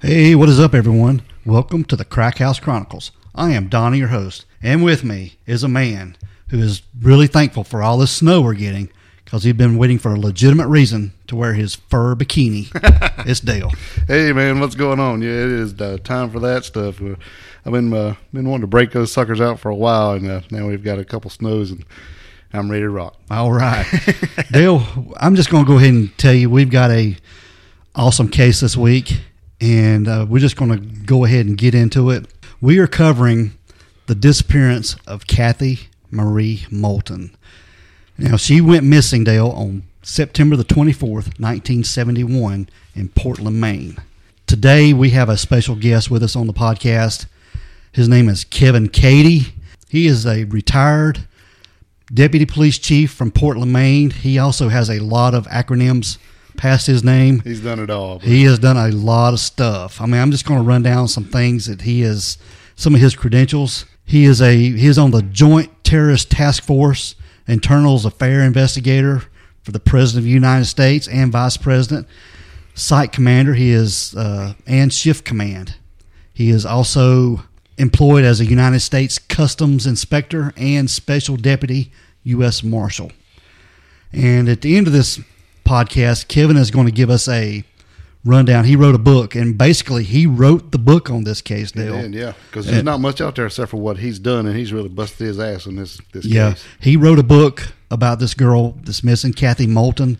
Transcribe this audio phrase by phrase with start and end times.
[0.00, 1.22] Hey, what is up, everyone?
[1.44, 3.10] Welcome to the Crack House Chronicles.
[3.34, 6.16] I am Donnie, your host, and with me is a man
[6.50, 8.90] who is really thankful for all this snow we're getting
[9.24, 12.70] because he's been waiting for a legitimate reason to wear his fur bikini.
[13.26, 13.72] it's Dale.
[14.06, 15.20] Hey man, what's going on?
[15.20, 17.02] Yeah, it is uh, time for that stuff.
[17.02, 17.16] Uh,
[17.66, 20.42] I've been uh, been wanting to break those suckers out for a while, and uh,
[20.52, 21.84] now we've got a couple snows, and
[22.52, 23.16] I'm ready to rock.
[23.32, 23.84] All right,
[24.52, 24.80] Dale.
[25.16, 27.16] I'm just going to go ahead and tell you we've got a
[27.96, 29.22] awesome case this week,
[29.60, 32.26] and uh, we're just going to go ahead and get into it.
[32.60, 33.52] We are covering
[34.06, 37.36] the disappearance of Kathy Marie Moulton.
[38.16, 43.98] Now, she went missing, Dale, on September the 24th, 1971, in Portland, Maine.
[44.46, 47.26] Today, we have a special guest with us on the podcast.
[47.92, 49.52] His name is Kevin Cady.
[49.88, 51.26] He is a retired
[52.12, 54.10] deputy police chief from Portland, Maine.
[54.10, 56.18] He also has a lot of acronyms
[56.58, 57.40] past his name.
[57.40, 58.18] He's done it all.
[58.18, 60.00] He has done a lot of stuff.
[60.00, 62.36] I mean, I'm just going to run down some things that he is,
[62.76, 63.86] some of his credentials.
[64.04, 67.14] He is a he is on the Joint Terrorist Task Force,
[67.46, 69.22] Internal Affair Investigator
[69.62, 72.06] for the President of the United States and Vice President,
[72.74, 73.54] Site Commander.
[73.54, 75.76] He is uh, and Shift Command.
[76.34, 77.44] He is also
[77.78, 81.92] employed as a United States Customs Inspector and Special Deputy
[82.24, 82.62] U.S.
[82.62, 83.12] Marshal.
[84.12, 85.20] And at the end of this
[85.68, 87.64] podcast, Kevin is going to give us a
[88.24, 88.64] rundown.
[88.64, 91.94] He wrote a book, and basically, he wrote the book on this case, Dale.
[91.94, 94.72] And yeah, because there's not much out there except for what he's done, and he's
[94.72, 96.64] really busted his ass in this this Yeah, case.
[96.80, 100.18] he wrote a book about this girl that's missing, Kathy Moulton,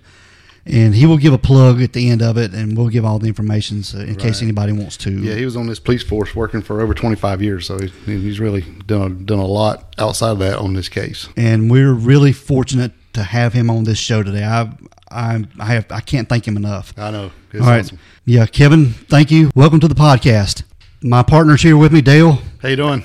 [0.65, 3.19] and he will give a plug at the end of it, and we'll give all
[3.19, 5.11] the information so in case anybody wants to.
[5.11, 8.39] Yeah, he was on this police force working for over 25 years, so he, he's
[8.39, 11.29] really done done a lot outside of that on this case.
[11.37, 14.45] and we're really fortunate to have him on this show today.
[14.45, 14.71] I,
[15.11, 16.93] I, I have, I can't thank him enough.
[16.99, 17.31] I know.
[17.53, 17.99] It's All right, awesome.
[18.27, 19.51] yeah, Kevin, thank you.
[19.55, 20.65] Welcome to the podcast.
[21.03, 22.39] My partner's here with me, Dale.
[22.61, 23.05] How you doing?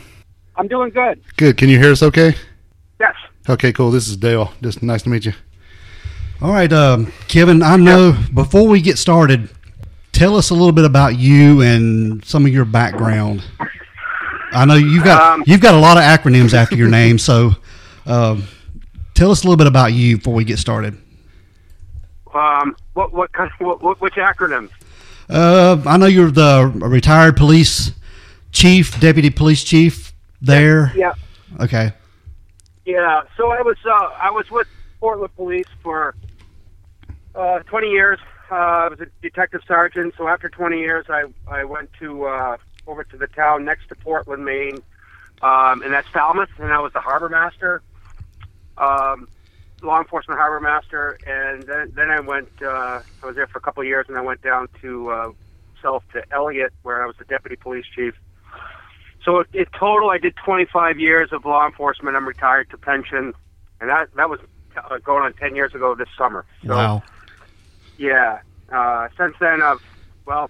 [0.55, 1.21] I'm doing good.
[1.37, 1.57] Good.
[1.57, 2.03] Can you hear us?
[2.03, 2.35] Okay.
[2.99, 3.15] Yes.
[3.47, 3.71] Okay.
[3.71, 3.91] Cool.
[3.91, 4.51] This is Dale.
[4.61, 5.33] Just nice to meet you.
[6.41, 7.63] All right, um, Kevin.
[7.63, 8.17] I know.
[8.33, 9.49] Before we get started,
[10.11, 13.43] tell us a little bit about you and some of your background.
[14.51, 17.53] I know you've got Um, you've got a lot of acronyms after your name, so
[18.05, 18.43] um,
[19.13, 20.97] tell us a little bit about you before we get started.
[22.35, 23.51] Um, what what kind?
[23.59, 24.71] What, what, which acronyms?
[25.29, 27.91] Uh, I know you're the retired police
[28.51, 30.91] chief, deputy police chief there.
[30.95, 31.13] Yeah.
[31.59, 31.93] Okay.
[32.85, 33.21] Yeah.
[33.37, 34.67] So I was uh, I was with
[34.99, 36.15] Portland Police for
[37.35, 38.19] uh, 20 years.
[38.51, 40.13] Uh, I was a detective sergeant.
[40.17, 42.57] So after 20 years, I I went to uh,
[42.87, 44.77] over to the town next to Portland, Maine,
[45.41, 47.81] um, and that's Falmouth, and I was the harbor master,
[48.77, 49.27] um,
[49.83, 52.49] law enforcement harbor master, and then then I went.
[52.61, 55.31] Uh, I was there for a couple of years, and I went down to uh,
[55.81, 58.13] south to Eliot, where I was the deputy police chief.
[59.23, 62.15] So in total, I did 25 years of law enforcement.
[62.15, 63.33] I'm retired to pension,
[63.79, 64.39] and that that was
[64.77, 66.45] uh, going on 10 years ago this summer.
[66.65, 67.03] So, wow.
[67.97, 68.39] Yeah.
[68.71, 69.77] Uh, since then, I've
[70.25, 70.49] well,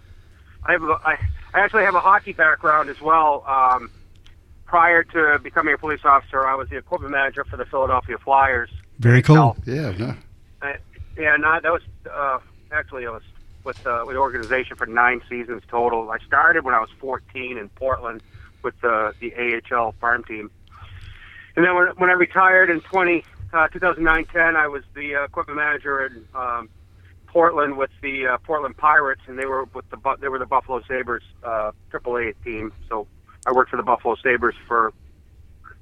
[0.66, 1.16] I have a, I,
[1.54, 3.44] I actually have a hockey background as well.
[3.48, 3.90] Um,
[4.66, 8.70] prior to becoming a police officer, I was the equipment manager for the Philadelphia Flyers.
[9.04, 9.58] Very cool.
[9.66, 9.92] Yeah.
[9.98, 10.16] No.
[10.62, 10.78] I,
[11.18, 12.40] yeah, no, that was uh,
[12.72, 13.22] actually I was
[13.66, 16.10] with uh, with the organization for nine seasons total.
[16.10, 18.24] I started when I was 14 in Portland
[18.64, 20.50] with the the AHL farm team,
[21.58, 25.58] and then when, when I retired in 20 uh, 2009-10, I was the uh, equipment
[25.58, 26.70] manager in um,
[27.28, 30.82] Portland with the uh, Portland Pirates, and they were with the they were the Buffalo
[30.88, 32.72] Sabres uh, AAA team.
[32.88, 33.06] So
[33.46, 34.94] I worked for the Buffalo Sabres for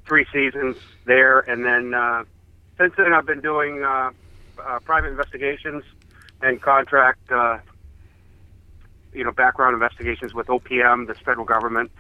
[0.08, 2.24] three seasons there, and then uh,
[2.82, 4.12] since then I've been doing uh,
[4.60, 5.84] uh, private investigations
[6.42, 7.60] and contract, uh,
[9.14, 11.92] you know, background investigations with OPM, the federal government,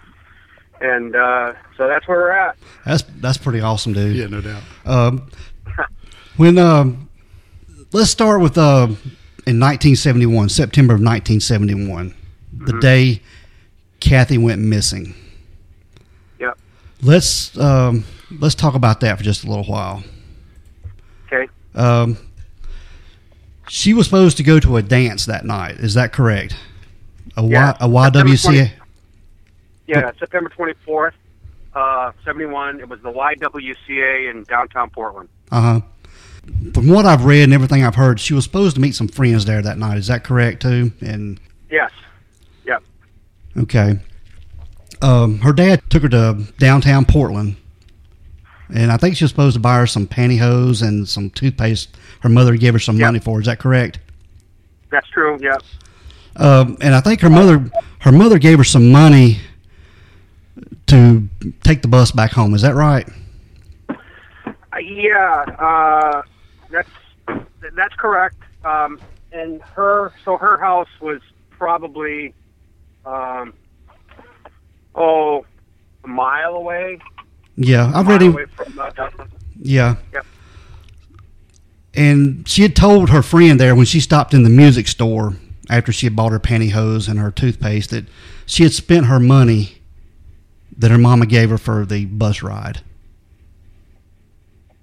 [0.80, 2.58] and uh, so that's where we're at.
[2.86, 4.16] That's that's pretty awesome, dude.
[4.16, 4.28] Yeah.
[4.28, 4.64] No doubt.
[4.86, 5.30] Um,
[6.38, 7.10] when um,
[7.92, 8.88] let's start with uh,
[9.46, 12.16] in 1971, September of 1971,
[12.54, 13.22] the day
[14.00, 15.14] Kathy went missing.
[16.40, 16.58] Yep.
[17.04, 18.04] Let's um,
[18.40, 20.04] let's talk about that for just a little while.
[21.76, 22.18] Um,
[23.68, 25.76] she was supposed to go to a dance that night.
[25.76, 26.56] Is that correct?
[27.38, 27.72] A, Yeah.
[27.72, 28.72] y, a YWCA.
[29.88, 31.14] Yeah, September 24th,
[31.74, 32.80] uh, 71.
[32.80, 35.30] It was the YWCA in downtown Portland.
[35.52, 35.82] Uh huh.
[36.74, 39.46] From what I've read and everything I've heard, she was supposed to meet some friends
[39.46, 39.98] there that night.
[39.98, 40.92] Is that correct too?
[41.02, 41.40] And
[41.70, 41.92] Yes.
[42.66, 42.84] Yep.
[43.60, 44.00] Okay.
[45.02, 47.56] Um, her dad took her to downtown Portland,
[48.74, 51.96] and I think she was supposed to buy her some pantyhose and some toothpaste.
[52.22, 53.08] Her mother gave her some Yep.
[53.08, 53.40] money for.
[53.40, 54.00] Is that correct?
[54.90, 55.38] That's true.
[55.42, 55.64] Yep.
[56.38, 59.40] Um, and I think her mother her mother gave her some money
[60.88, 61.28] to
[61.64, 62.54] take the bus back home.
[62.54, 63.08] Is that right?
[63.90, 66.22] Uh, yeah, uh,
[66.70, 66.90] that's
[67.76, 68.36] that's correct.
[68.64, 69.00] Um,
[69.32, 72.34] and her, so her house was probably,
[73.06, 73.54] um,
[74.96, 75.46] oh,
[76.04, 77.00] a mile away.
[77.56, 78.48] Yeah, I've mile read him.
[78.56, 78.92] from, uh,
[79.62, 79.96] Yeah.
[80.14, 80.26] Yep.
[81.94, 85.36] And she had told her friend there when she stopped in the music store
[85.70, 88.06] after she had bought her pantyhose and her toothpaste that
[88.46, 89.82] she had spent her money
[90.78, 92.82] that her mama gave her for the bus ride.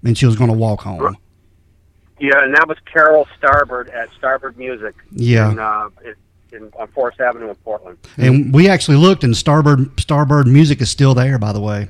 [0.04, 1.16] And she was going to walk home.
[2.20, 4.94] Yeah, and that was Carol Starbird at Starbird Music.
[5.10, 5.50] Yeah.
[5.52, 6.14] In, uh, in,
[6.56, 7.98] in on Forest Avenue in Portland.
[8.16, 11.88] And we actually looked, and Starbird Starbird Music is still there, by the way.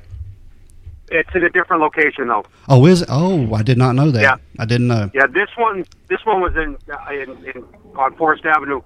[1.11, 2.45] It's in a different location though.
[2.67, 3.07] Oh, is it?
[3.11, 4.21] Oh, I did not know that.
[4.21, 4.35] Yeah.
[4.59, 5.09] I didn't know.
[5.13, 7.63] Yeah, this one this one was in, uh, in, in
[7.95, 8.81] on Forest Avenue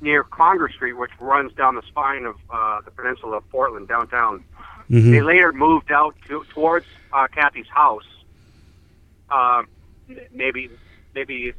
[0.00, 4.42] near Congress Street, which runs down the spine of uh, the peninsula of Portland downtown.
[4.88, 8.04] hmm They later moved out to, towards uh, Kathy's house,
[9.30, 9.62] uh,
[10.32, 10.70] maybe
[11.14, 11.52] maybe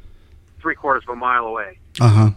[0.60, 2.30] three quarters of a mile away Uh huh.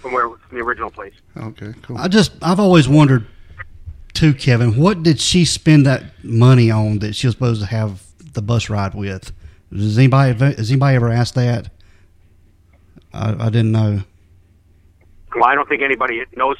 [0.00, 1.14] from where from the original place.
[1.36, 1.96] Okay, cool.
[1.98, 3.26] I just I've always wondered
[4.12, 8.02] too, Kevin, what did she spend that money on that she was supposed to have
[8.34, 9.32] the bus ride with?
[9.72, 11.70] Does anybody has anybody ever asked that?
[13.12, 14.02] I, I didn't know.
[15.34, 16.56] Well, I don't think anybody knows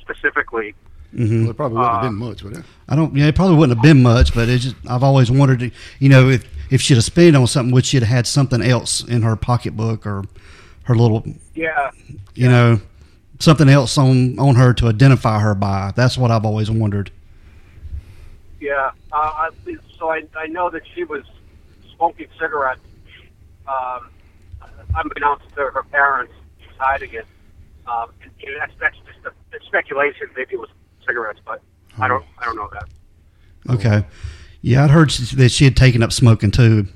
[0.00, 0.74] specifically.
[1.14, 2.64] hmm Well, it probably wouldn't have Uh, been much, would it?
[2.88, 3.16] I don't.
[3.16, 6.28] Yeah, it probably wouldn't have been much, but it's just I've always wondered, you know,
[6.28, 9.36] if if she'd have spent on something, would she have had something else in her
[9.36, 10.24] pocketbook or
[10.84, 11.24] her little,
[11.54, 11.90] Yeah,
[12.34, 12.80] you know,
[13.38, 15.92] something else on on her to identify her by?
[15.94, 17.10] That's what I've always wondered.
[18.60, 18.90] yeah.
[19.12, 19.50] Uh, I,
[19.98, 21.24] so I I know that she was
[21.96, 22.80] smoking cigarettes,
[23.66, 24.10] um,
[24.94, 27.26] unbeknownst to her parents, she's hiding it.
[27.86, 30.28] Um, and, you know, that's that's just a, it's speculation.
[30.36, 30.70] Maybe it was
[31.06, 31.60] cigarettes, but
[31.98, 32.88] I don't I don't know that.
[33.74, 34.04] Okay.
[34.60, 36.86] Yeah, I'd heard that she had taken up smoking too,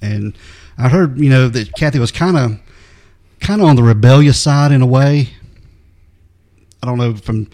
[0.00, 0.36] and
[0.78, 2.58] I heard you know that Kathy was kind of
[3.46, 5.30] kind of on the rebellious side in a way.
[6.82, 7.48] I don't know from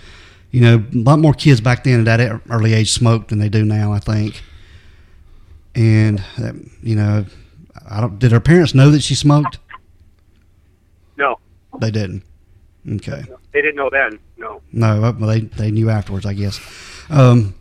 [0.50, 3.50] you know a lot more kids back then at that early age smoked than they
[3.50, 3.93] do now.
[3.93, 4.43] I think,
[5.75, 7.27] and that, you know,
[7.89, 8.19] I don't.
[8.19, 9.59] Did her parents know that she smoked?
[11.19, 11.39] No,
[11.79, 12.25] They didn't.
[12.89, 13.23] Okay.
[13.53, 14.19] they didn't know then.
[14.39, 14.62] No.
[14.73, 16.59] No, well, they they knew afterwards, I guess.
[17.11, 17.55] Um,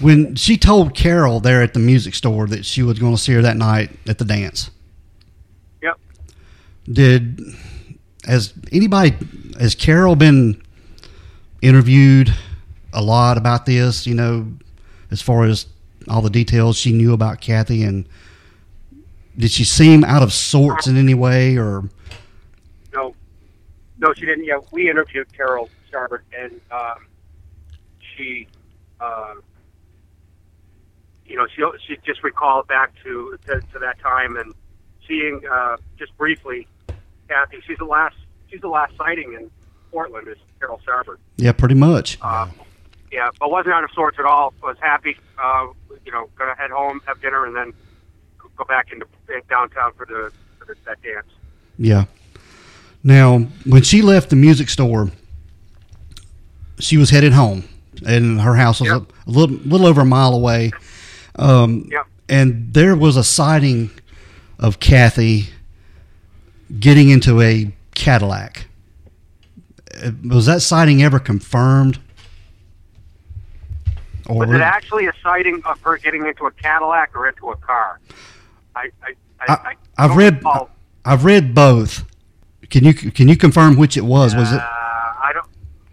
[0.00, 3.32] when she told Carol there at the music store that she was going to see
[3.32, 4.70] her that night at the dance.
[6.90, 7.40] Did
[8.24, 9.16] has anybody
[9.58, 10.60] has Carol been
[11.60, 12.34] interviewed
[12.92, 14.06] a lot about this?
[14.06, 14.52] You know,
[15.10, 15.66] as far as
[16.08, 18.08] all the details she knew about Kathy, and
[19.36, 21.88] did she seem out of sorts in any way, or
[22.92, 23.14] No,
[23.98, 24.44] no, she didn't.
[24.44, 27.06] Yeah, we interviewed Carol Starbird, and um,
[28.16, 28.48] she,
[29.00, 29.34] uh,
[31.26, 34.52] you know, she she just recalled back to to, to that time and
[35.06, 36.66] seeing uh, just briefly
[37.32, 37.62] Kathy.
[37.66, 38.16] She's the last.
[38.50, 39.50] She's the last sighting in
[39.90, 41.16] Portland is Carol Starbird.
[41.36, 42.18] yeah, pretty much.
[42.20, 42.48] Uh,
[43.10, 44.52] yeah, but wasn't out of sorts at all.
[44.62, 45.16] Was happy.
[45.42, 45.68] Uh,
[46.04, 47.72] you know, gonna head home, have dinner, and then
[48.56, 49.06] go back into
[49.48, 51.26] downtown for the for the, that dance.
[51.78, 52.04] Yeah.
[53.04, 55.10] Now, when she left the music store,
[56.78, 57.64] she was headed home,
[58.06, 59.02] and her house was Yep.
[59.26, 60.70] a, a little little over a mile away.
[61.36, 62.06] Um, Yep.
[62.28, 63.90] And there was a sighting
[64.58, 65.48] of Kathy
[66.78, 68.66] getting into a Cadillac.
[70.02, 71.98] Uh, Was that sighting ever confirmed?
[74.28, 77.56] Or Was it actually a sighting of her getting into a Cadillac or into a
[77.56, 78.00] car?
[78.74, 80.70] I, I, I, I, I've don't read recall.
[81.04, 82.04] I've read both.
[82.70, 84.34] Can you can you confirm which it was?
[84.34, 85.46] Was Uh, it I don't.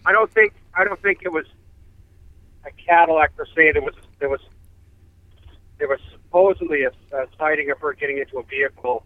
[0.06, 0.54] I don't think.
[0.76, 1.46] I don't think it was
[2.66, 3.74] a Cadillac per se.
[3.74, 3.96] There was.
[4.20, 4.40] There was.
[5.80, 9.04] There was supposedly a, a sighting of her getting into a vehicle.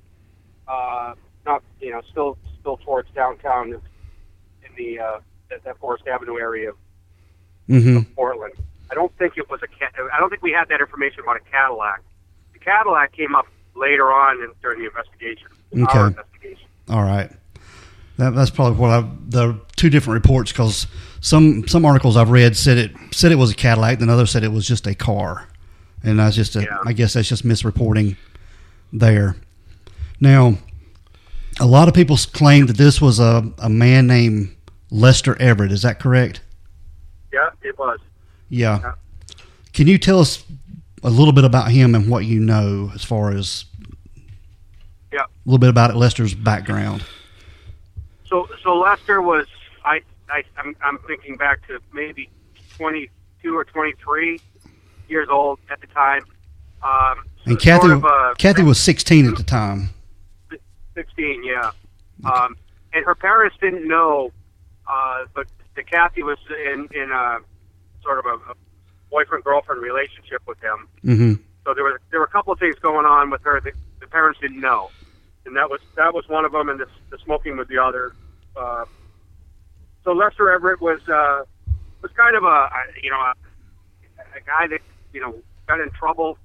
[0.67, 1.13] Uh,
[1.45, 3.81] not you know, still still towards downtown in
[4.77, 5.19] the uh,
[5.49, 6.75] that, that Forest Avenue area of
[7.67, 8.53] hmm Portland.
[8.91, 9.67] I don't think it was a.
[10.13, 12.01] I don't think we had that information about a Cadillac.
[12.53, 15.47] The Cadillac came up later on in, during the investigation.
[15.73, 15.97] Okay.
[15.97, 16.67] Our investigation.
[16.89, 17.31] All right.
[18.17, 20.85] That, that's probably what I the two different reports because
[21.19, 24.43] some some articles I've read said it said it was a Cadillac, then others said
[24.43, 25.47] it was just a car,
[26.03, 26.77] and that's just a, Yeah.
[26.85, 28.15] I guess that's just misreporting
[28.91, 29.35] there.
[30.19, 30.57] Now,
[31.59, 34.55] a lot of people claim that this was a, a man named
[34.89, 35.71] Lester Everett.
[35.71, 36.41] Is that correct?
[37.31, 37.99] Yeah, it was.
[38.49, 38.79] Yeah.
[38.81, 38.91] Yeah.
[39.73, 40.43] Can you tell us
[41.03, 43.65] a little bit about him and what you know as far as
[45.11, 45.21] Yeah.
[45.21, 47.03] a little bit about it, Lester's background?
[48.25, 49.45] So, so Lester was
[49.83, 52.29] I, I I'm, I'm thinking back to maybe
[52.77, 54.39] 22 or 23
[55.07, 56.23] years old at the time.
[56.83, 59.89] Um, And Kathy, sort of a- Kathy was 16 at the time.
[60.95, 61.71] 16, yeah.
[62.25, 62.55] Um,
[62.93, 64.31] and her parents didn't know,
[64.87, 66.37] uh, but the Kathy was
[66.71, 67.39] in in a
[68.03, 68.55] sort of a, a
[69.09, 70.87] boyfriend girlfriend relationship with him.
[71.01, 71.33] hmm
[71.65, 74.07] So there were there were a couple of things going on with her that the
[74.07, 74.89] parents didn't know,
[75.45, 78.13] and that was that was one of them, and the, the smoking was the other.
[78.55, 78.85] Uh,
[80.03, 81.43] so Lester Everett was uh,
[82.01, 83.33] was kind of a a- you know a,
[84.37, 84.81] a guy that
[85.13, 85.33] you know
[85.67, 86.37] got in trouble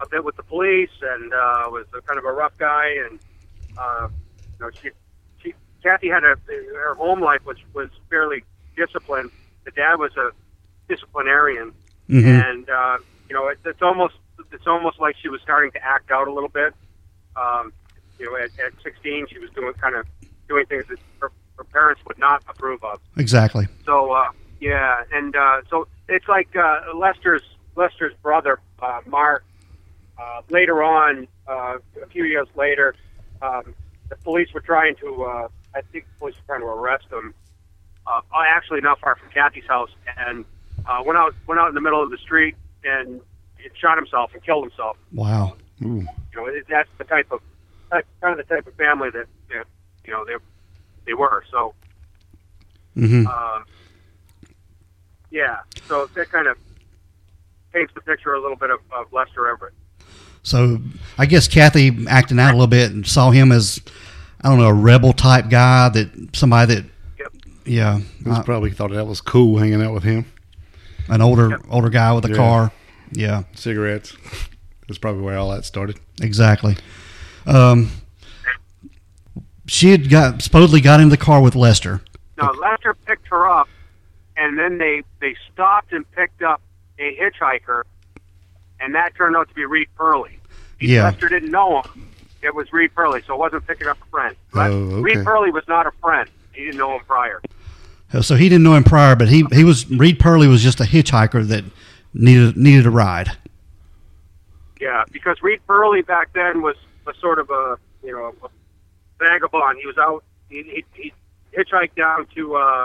[0.00, 3.18] a bit with the police and uh, was a, kind of a rough guy, and
[3.76, 4.08] uh,
[4.58, 4.90] you know she
[5.42, 6.36] she Kathy had a
[6.74, 8.44] her home life was was fairly
[8.76, 9.30] disciplined.
[9.64, 10.30] The dad was a
[10.88, 11.72] disciplinarian
[12.08, 14.14] hmm and uh, you know it, it's almost
[14.52, 16.72] it's almost like she was starting to act out a little bit.
[17.36, 17.72] Um,
[18.18, 20.06] you know, at, at 16, she was doing kind of
[20.48, 22.98] doing things that her, her parents would not approve of.
[23.18, 23.66] Exactly.
[23.84, 24.28] So uh,
[24.60, 27.42] yeah, and uh, so it's like uh, Lester's
[27.74, 29.44] Lester's brother uh, Mark.
[30.18, 32.94] Uh, later on, uh, a few years later,
[33.42, 33.74] um,
[34.08, 35.24] the police were trying to.
[35.24, 37.34] Uh, I think the police were trying to arrest him.
[38.06, 40.44] Uh, actually, not far from Kathy's house, and
[40.86, 43.20] uh, went out went out in the middle of the street and
[43.80, 44.96] shot himself and killed himself.
[45.12, 45.56] Wow.
[45.82, 45.86] Ooh.
[45.86, 47.40] You know, it, that's the type of
[47.90, 49.64] kind of the type of family that, that
[50.04, 50.34] you know they
[51.06, 51.44] they were.
[51.50, 51.74] So
[52.94, 53.62] hmm uh,
[55.30, 56.56] yeah, so that kind of
[57.72, 59.74] paints the picture a little bit of, of Lester Everett.
[60.46, 60.78] So
[61.18, 63.80] I guess Kathy acting out a little bit and saw him as
[64.42, 66.84] I don't know a rebel type guy that somebody that
[67.18, 67.32] Yep.
[67.64, 70.24] yeah He was uh, probably thought that was cool hanging out with him.
[71.08, 71.60] an older Yep.
[71.68, 72.36] older guy with a Yeah.
[72.36, 72.72] car.
[73.10, 74.16] Yeah, Cigarettes.
[74.86, 75.98] That's probably where all that started.
[76.20, 76.76] exactly.
[77.44, 77.90] Um,
[79.66, 82.02] she had got supposedly got in the car with Lester.
[82.38, 83.68] Now Lester picked her up,
[84.36, 86.60] and then they they stopped and picked up
[87.00, 87.82] a hitchhiker,
[88.80, 90.38] and that turned out to be Reed Purley.
[90.80, 91.04] Yeah.
[91.04, 92.08] Lester didn't know him.
[92.42, 94.36] It was Reed Purley, so it wasn't picking up a friend.
[94.54, 95.02] Oh, okay.
[95.02, 96.28] Reed Purley was not a friend.
[96.52, 97.40] He didn't know him prior.
[98.12, 100.80] Uh, So he didn't know him prior, but he he was Reed Purley was just
[100.80, 101.64] a hitchhiker that
[102.14, 103.32] needed needed a ride.
[104.80, 106.76] Yeah, because Reed Purley back then was,
[107.08, 108.48] a sort of a you know a
[109.18, 109.78] vagabond.
[109.80, 110.24] He was out.
[110.48, 111.12] He, he, he
[111.56, 112.84] hitchhiked down to uh,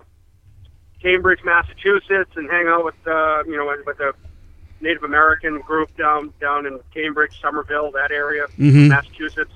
[1.01, 4.13] Cambridge, Massachusetts, and hang out with uh, you know with a
[4.81, 8.87] Native American group down down in Cambridge, Somerville, that area, Mhm.
[8.89, 9.51] Massachusetts.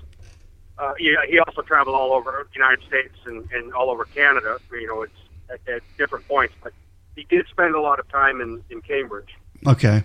[0.78, 4.58] Uh, he, he also traveled all over the United States and, and all over Canada.
[4.72, 5.14] You know, it's
[5.50, 6.74] at, at different points, but
[7.16, 9.30] he did spend a lot of time in, in Cambridge.
[9.66, 10.04] Okay.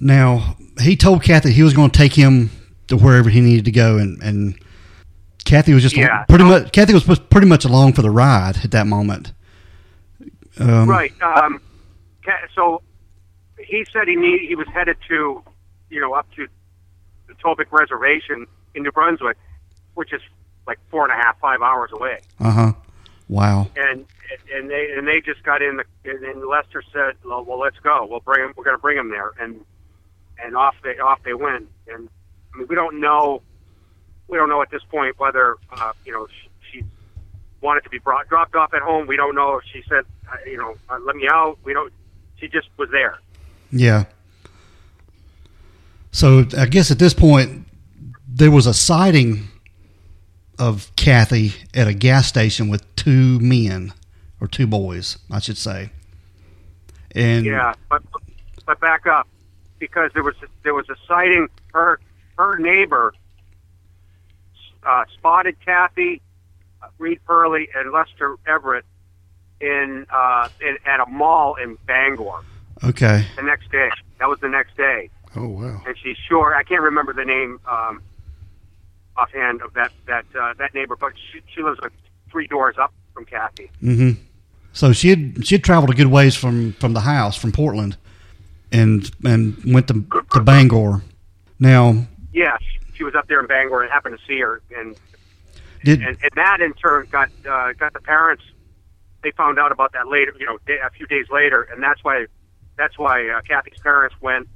[0.00, 2.50] Now he told Kathy he was going to take him
[2.88, 4.58] to wherever he needed to go, and and
[5.44, 6.24] Kathy was just Yeah.
[6.28, 9.32] pretty much Kathy was pretty much along for the ride at that moment.
[10.58, 11.12] Um, Right.
[11.22, 11.60] Um,
[12.54, 12.82] so
[13.58, 15.42] he said he need, he was headed to,
[15.90, 16.46] you know, up to
[17.28, 19.36] the Tobique Reservation in New Brunswick,
[19.94, 20.20] which is
[20.66, 22.20] like four and a half, five hours away.
[22.40, 22.72] Uh huh.
[23.28, 23.68] Wow.
[23.76, 24.04] And
[24.54, 27.78] and they and they just got in the and then Lester said, well, well let's
[27.78, 28.06] go.
[28.08, 28.52] We'll bring him.
[28.56, 29.32] We're going to bring him there.
[29.40, 29.64] And
[30.42, 31.68] and off they off they went.
[31.88, 32.08] And
[32.54, 33.42] I mean, we don't know.
[34.28, 36.84] We don't know at this point whether uh, you know she, she
[37.60, 39.06] wanted to be brought dropped off at home.
[39.06, 41.58] We don't know if she said, uh, you know, uh, let me out.
[41.64, 41.92] We don't.
[42.38, 43.18] She just was there.
[43.70, 44.04] Yeah.
[46.12, 47.66] So I guess at this point
[48.28, 49.48] there was a sighting
[50.58, 53.92] of Kathy at a gas station with two men
[54.40, 55.90] or two boys, I should say.
[57.14, 58.02] And Yeah, but
[58.66, 59.28] but back up
[59.78, 61.48] because there was there was a sighting.
[61.72, 62.00] Her
[62.38, 63.14] her neighbor
[64.82, 66.22] uh, spotted Kathy,
[66.82, 68.84] uh, Reed Purley, and Lester Everett
[69.60, 72.40] in, uh, in at a mall in Bangor
[72.84, 73.26] okay.
[73.36, 73.88] the next day.
[74.18, 75.82] That was the next day, Oh wow.
[75.86, 78.02] and she's sure I can't remember the name um,
[79.16, 81.92] offhand of that that uh, that neighbor, but she, she lives like
[82.30, 83.70] three doors up from Kathy.
[83.80, 84.12] hmm
[84.72, 87.96] So she had she had traveled a good ways from from the house from Portland,
[88.72, 91.02] and and went to to Bangor.
[91.58, 94.96] Now Yeah, she, she was up there in Bangor and happened to see her, and
[95.84, 98.42] did and, and that in turn got uh, got the parents.
[99.26, 102.04] They found out about that later, you know, day, a few days later, and that's
[102.04, 102.26] why
[102.78, 104.46] that's why uh, Kathy's parents went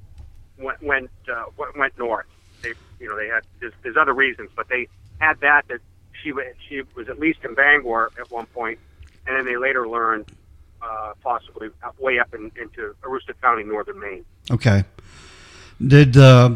[0.61, 1.47] went went, uh,
[1.77, 2.27] went north.
[2.63, 4.87] They you know they had there's, there's other reasons, but they
[5.19, 5.81] had that that
[6.23, 6.33] she
[6.69, 8.79] she was at least in Bangor at one point,
[9.27, 10.31] and then they later learned
[10.81, 14.25] uh, possibly way up in, into Aroostook County, northern Maine.
[14.53, 14.85] okay.
[15.85, 16.51] Did uh,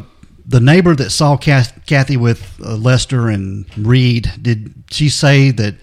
[0.47, 5.75] the neighbor that saw Kath- Kathy with uh, Lester and Reed did she say that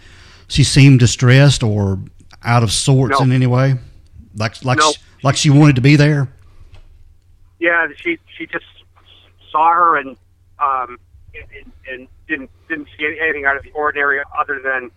[0.48, 2.00] she seemed distressed or
[2.44, 3.26] out of sorts No.
[3.26, 3.76] in any way?
[4.36, 4.92] Like like No.
[4.92, 6.28] she, like she wanted to be there.
[7.60, 8.66] Yeah, she she just
[9.52, 10.18] saw her and
[10.60, 10.98] um
[11.36, 14.90] and, and didn't didn't see anything out of the ordinary other than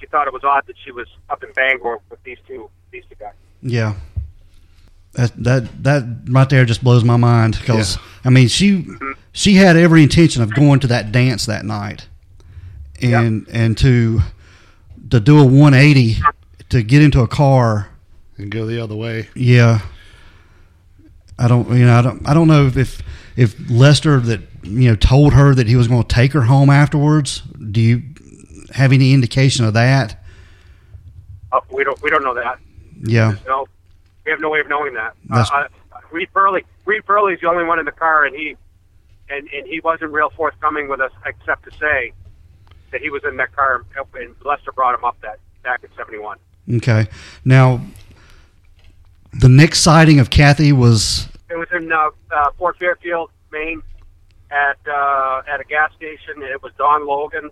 [0.00, 3.02] she thought it was odd that she was up in Bangor with these two these
[3.08, 3.32] two guys.
[3.62, 3.94] Yeah.
[5.12, 8.02] That that that right there just blows my mind because Yeah.
[8.24, 8.86] I mean she
[9.32, 12.06] she had every intention of going to that dance that night,
[13.02, 14.20] and and to
[15.10, 16.16] to do a 180
[16.70, 17.88] to get into a car.
[18.38, 19.28] and go the other way.
[19.34, 19.80] Yeah.
[21.38, 23.02] I don't you know I don't I don't know if
[23.36, 26.70] if Lester that you know told her that he was going to take her home
[26.70, 27.40] afterwards.
[27.70, 28.02] Do you
[28.72, 30.22] have any indication of that?
[31.52, 32.58] Uh, we don't we don't know that.
[33.04, 33.34] Yeah.
[33.46, 33.66] No,
[34.24, 35.14] we have no way of knowing that.
[35.28, 38.56] That's- Uh, uh, Reed Purley, Reed Purley's the only one in the car, and he
[39.28, 42.12] and and he wasn't real forthcoming with us, except to say
[42.92, 46.38] that he was in that car, and Lester brought him up that back in '71.
[46.74, 47.06] Okay.
[47.44, 47.80] Now
[49.32, 53.82] the next sighting of Kathy was It was in uh, uh, Fort Fairfield, Maine,
[54.50, 56.42] at uh, at a gas station.
[56.42, 57.50] It was Don Logan,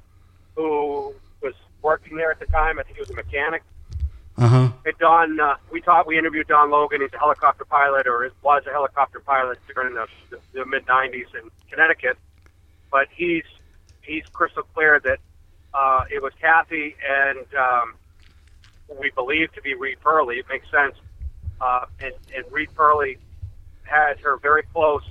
[0.56, 2.78] who was working there at the time.
[2.78, 3.62] I think he was a mechanic.
[4.36, 4.68] uh huh.
[4.84, 7.00] Hey, Don, uh, we thought we interviewed Don Logan.
[7.00, 11.34] He's a helicopter pilot, or was a helicopter pilot during the, the, the mid '90s
[11.34, 12.16] in Connecticut.
[12.90, 13.44] But he's
[14.02, 15.18] he's crystal clear that
[15.72, 17.94] uh, it was Kathy and um,
[18.88, 20.36] we believe to be Reed Purley.
[20.36, 20.94] It makes sense.
[21.60, 23.18] Uh, and, and Reed Purley
[23.84, 25.04] had her very close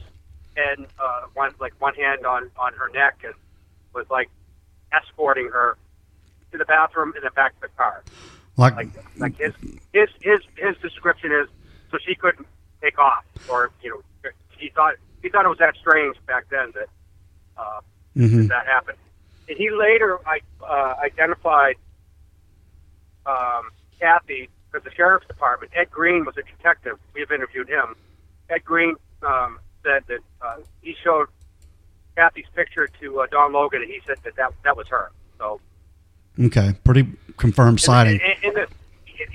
[0.56, 3.34] and uh, one like one hand on on her neck and
[3.94, 4.30] was like
[4.92, 5.78] escorting her
[6.52, 8.04] to the bathroom and then back to the car
[8.58, 9.54] Like, like like his
[9.94, 11.48] his his his description is
[11.92, 12.48] so she couldn't
[12.82, 16.72] take off or you know he thought he thought it was that strange back then
[16.76, 16.90] that
[17.58, 17.82] uh,
[18.16, 18.48] mhm.
[18.50, 18.98] that happened
[19.50, 21.76] and he later I uh, identified
[23.26, 27.96] um, Kathy because the sheriff's department Ed Green was a detective we have interviewed him
[28.50, 31.28] Ed Green um, said that uh, he showed
[32.16, 35.60] Kathy's picture to uh, Don Logan and he said that that, that was her so
[36.40, 37.08] okay, pretty
[37.38, 38.20] confirmed sighting.
[38.20, 38.68] in, in, the,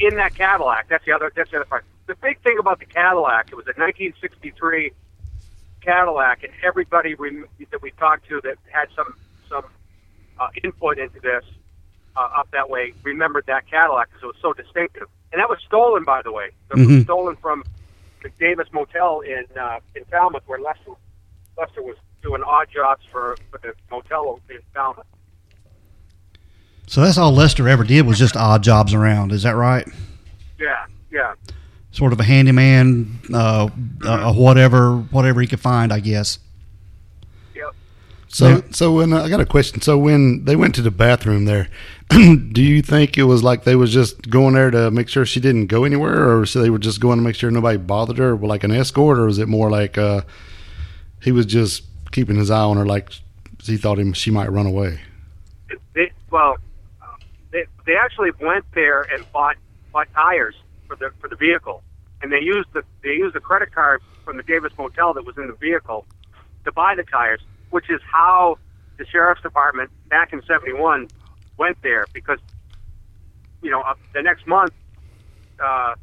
[0.00, 1.32] in that Cadillac, that's the other.
[1.34, 1.84] That's the other part.
[2.06, 4.92] The big thing about the Cadillac, it was a 1963
[5.80, 9.14] Cadillac, and everybody rem- that we talked to that had some
[9.48, 9.64] some
[10.38, 11.44] uh, input into this
[12.18, 15.06] uh, up that way remembered that Cadillac because it was so distinctive.
[15.32, 16.50] And that was stolen, by the way.
[16.70, 17.04] It was Mhm.
[17.04, 17.62] stolen from
[18.22, 20.92] the Davis Motel in uh, in Falmouth, where Lester
[21.56, 25.06] Lester was doing odd jobs for, for the motel in Falmouth.
[26.86, 29.30] So that's all Lester ever did was just odd jobs around.
[29.32, 29.86] Is that right?
[30.58, 31.34] Yeah, yeah.
[31.92, 33.68] Sort of a handyman, uh,
[34.04, 36.38] a, a whatever, whatever he could find, I guess.
[37.54, 37.74] Yep.
[38.28, 39.80] So, so when uh, I got a question.
[39.82, 41.68] So when they went to the bathroom there,
[42.52, 45.40] do you think it was like they was just going there to make sure she
[45.40, 48.36] didn't go anywhere, or so they were just going to make sure nobody bothered her,
[48.36, 50.22] like an escort, or was it more like uh,
[51.22, 53.10] he was just keeping his eye on her, like
[53.62, 55.00] he thought him she might run away?
[55.94, 56.56] they well,
[57.50, 59.56] they they actually went there and bought
[59.92, 60.54] bought tires
[60.86, 61.82] for the for the vehicle,
[62.22, 65.36] and they used the they used the credit card from the Davis Motel that was
[65.36, 66.06] in the vehicle
[66.64, 67.40] to buy the tires,
[67.70, 68.58] which is how
[68.96, 71.08] the sheriff's department back in '71
[71.58, 72.38] went there because
[73.62, 74.72] you know uh, the next month.
[75.62, 75.94] Uh,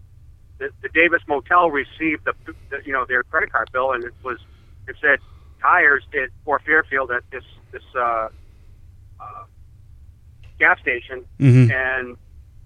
[0.57, 2.33] the, the Davis Motel received the,
[2.69, 4.37] the you know their credit card bill, and it was
[4.87, 5.19] it said
[5.61, 8.29] tires at Fort Fairfield at this this uh,
[9.19, 9.43] uh,
[10.59, 12.17] gas station, hmm and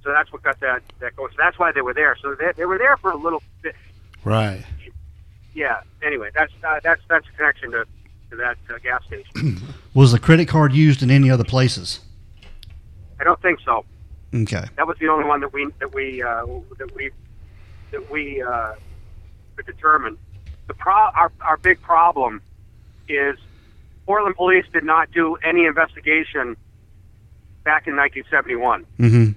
[0.03, 1.31] so that's what got that that going.
[1.31, 2.15] So that's why they were there.
[2.21, 3.75] So they, they were there for a little bit.
[4.23, 4.63] Right.
[5.53, 5.81] Yeah.
[6.03, 7.85] Anyway, that's uh, that's that's a connection to
[8.31, 9.61] to that uh, gas station.
[9.93, 12.01] Was the credit card used in any other places?
[13.19, 13.85] I don't think so.
[14.33, 14.65] Okay.
[14.77, 16.45] That was the only one that we that we uh,
[16.77, 17.11] that we
[17.91, 18.73] that we uh,
[19.55, 20.17] could determine.
[20.67, 22.41] The pro our our big problem
[23.07, 23.37] is
[24.05, 26.55] Portland police did not do any investigation
[27.63, 28.85] back in 1971.
[28.97, 29.31] hmm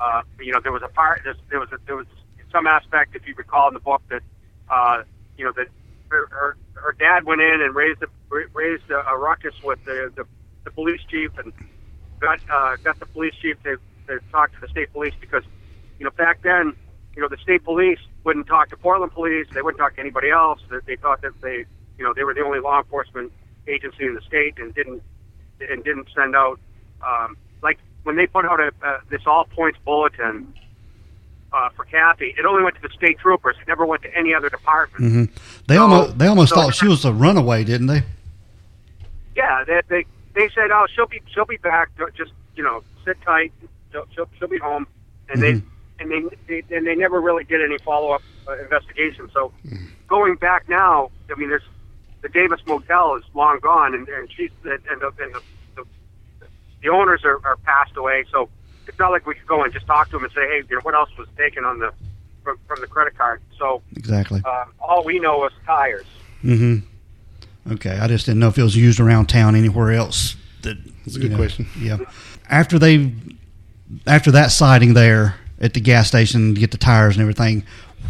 [0.00, 2.06] uh, you know, there was a part, there, there was a, there was
[2.52, 4.22] some aspect, if you recall in the book, that
[4.70, 5.02] uh,
[5.36, 5.66] you know that
[6.08, 8.06] her, her her dad went in and raised a,
[8.54, 10.24] raised a, a ruckus with the, the
[10.64, 11.52] the police chief and
[12.20, 15.42] got uh, got the police chief to, to talk to the state police because
[15.98, 16.74] you know back then
[17.14, 20.30] you know the state police wouldn't talk to Portland police, they wouldn't talk to anybody
[20.30, 20.60] else.
[20.70, 21.64] That they thought that they
[21.98, 23.32] you know they were the only law enforcement
[23.66, 25.02] agency in the state and didn't
[25.60, 26.58] and didn't send out
[27.06, 30.52] um, like when they put out a, uh, this all points bulletin
[31.52, 33.56] uh, for Kathy, it only went to the state troopers.
[33.60, 35.12] It never went to any other department.
[35.12, 35.24] hmm
[35.66, 38.02] They So- almost they almost so- thought she was a runaway, didn't they?
[39.34, 40.04] Yeah, they, they
[40.38, 41.90] they said, oh, she'll be she'll be back.
[42.16, 43.52] Just you know, sit tight.
[43.92, 44.86] she'll, she'll, she'll be home,
[45.28, 45.62] and they
[45.98, 49.28] and they, they and they never really did any follow up uh, investigation.
[49.34, 49.52] So
[50.06, 51.62] going back now, I mean, there's
[52.22, 55.42] the Davis Motel is long gone, and, and she's and the and the,
[55.76, 55.84] the,
[56.82, 58.24] the owners are, are passed away.
[58.30, 58.48] So
[58.86, 60.76] it's not like we could go and just talk to them and say, hey, you
[60.76, 61.92] know, what else was taken on the
[62.42, 63.40] from, from the credit card.
[63.58, 64.42] So Exactly.
[64.44, 66.06] um, all we know is tires.
[66.44, 66.86] Mm-hmm.
[67.70, 70.36] Okay, I just didn't know if it was used around town anywhere else.
[70.62, 71.68] That That's a you good question.
[71.78, 71.98] Yeah.
[72.48, 73.12] After they,
[74.06, 77.64] after that sighting there at the gas station to get the tires and everything,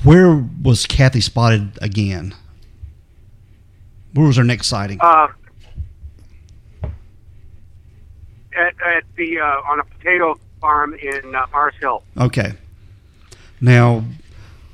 [0.05, 2.35] where was Kathy spotted again?
[4.15, 4.99] Where was her next sighting?
[5.01, 5.29] Uh,
[8.57, 12.03] at, at the uh, on a potato farm in uh, Mars Hill.
[12.17, 12.53] Okay.
[13.61, 14.05] Now,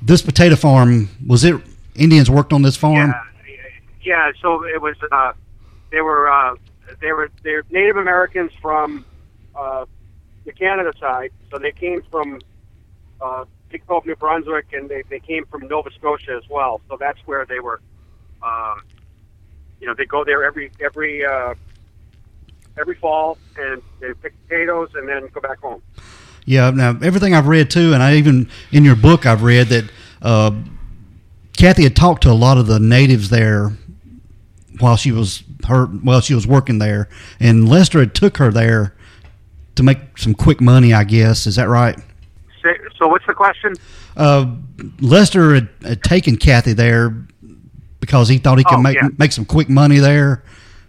[0.02, 1.60] this potato farm was it?
[1.94, 3.10] Indians worked on this farm.
[3.10, 3.23] Yeah,
[4.04, 4.32] yeah.
[4.40, 4.96] So it was.
[5.10, 5.32] Uh,
[5.90, 6.30] they were.
[6.30, 6.56] Uh,
[7.00, 7.30] they were.
[7.42, 9.04] They're Native Americans from
[9.54, 9.86] uh,
[10.44, 11.30] the Canada side.
[11.50, 12.40] So they came from
[13.20, 16.80] uh, Big New Brunswick, and they, they came from Nova Scotia as well.
[16.88, 17.80] So that's where they were.
[18.42, 18.82] Um,
[19.80, 21.54] you know, they go there every every uh,
[22.78, 25.82] every fall, and they pick potatoes, and then go back home.
[26.44, 26.70] Yeah.
[26.70, 29.90] Now, everything I've read too, and I even in your book I've read that
[30.22, 30.52] uh,
[31.56, 33.72] Kathy had talked to a lot of the natives there
[34.80, 37.08] while she was her while she was working there,
[37.40, 38.94] and Lester had took her there
[39.76, 40.92] to make some quick money.
[40.92, 41.98] I guess is that right?
[42.98, 43.74] So what's the question?
[44.16, 44.54] Uh,
[45.00, 47.14] Lester had, had taken Kathy there
[48.00, 49.08] because he thought he could Oh, make yeah.
[49.18, 50.42] make some quick money there,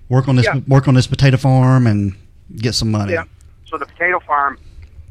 [0.07, 0.61] work on this Yeah.
[0.67, 2.15] work on this potato farm and
[2.55, 3.13] get some money.
[3.13, 3.23] Yeah.
[3.65, 4.57] So the potato farm,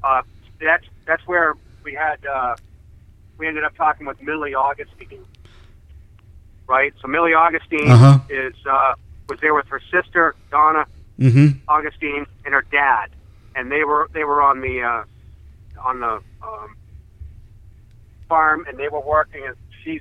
[0.02, 0.22] uh,
[0.60, 2.56] that's that's where we had uh,
[3.36, 5.24] we ended up talking with Millie Augustine,
[6.68, 6.92] right?
[7.00, 8.18] So Millie Augustine Uh-huh.
[8.28, 8.92] is uh,
[9.28, 10.86] was there with her sister Donna
[11.20, 11.58] Mm-hmm.
[11.68, 13.06] Augustine and her dad,
[13.54, 15.04] and they were they were on the uh,
[15.88, 16.74] on the um,
[18.28, 19.42] farm, and they were working.
[19.46, 20.00] And she's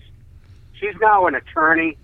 [0.74, 1.98] she's now an attorney.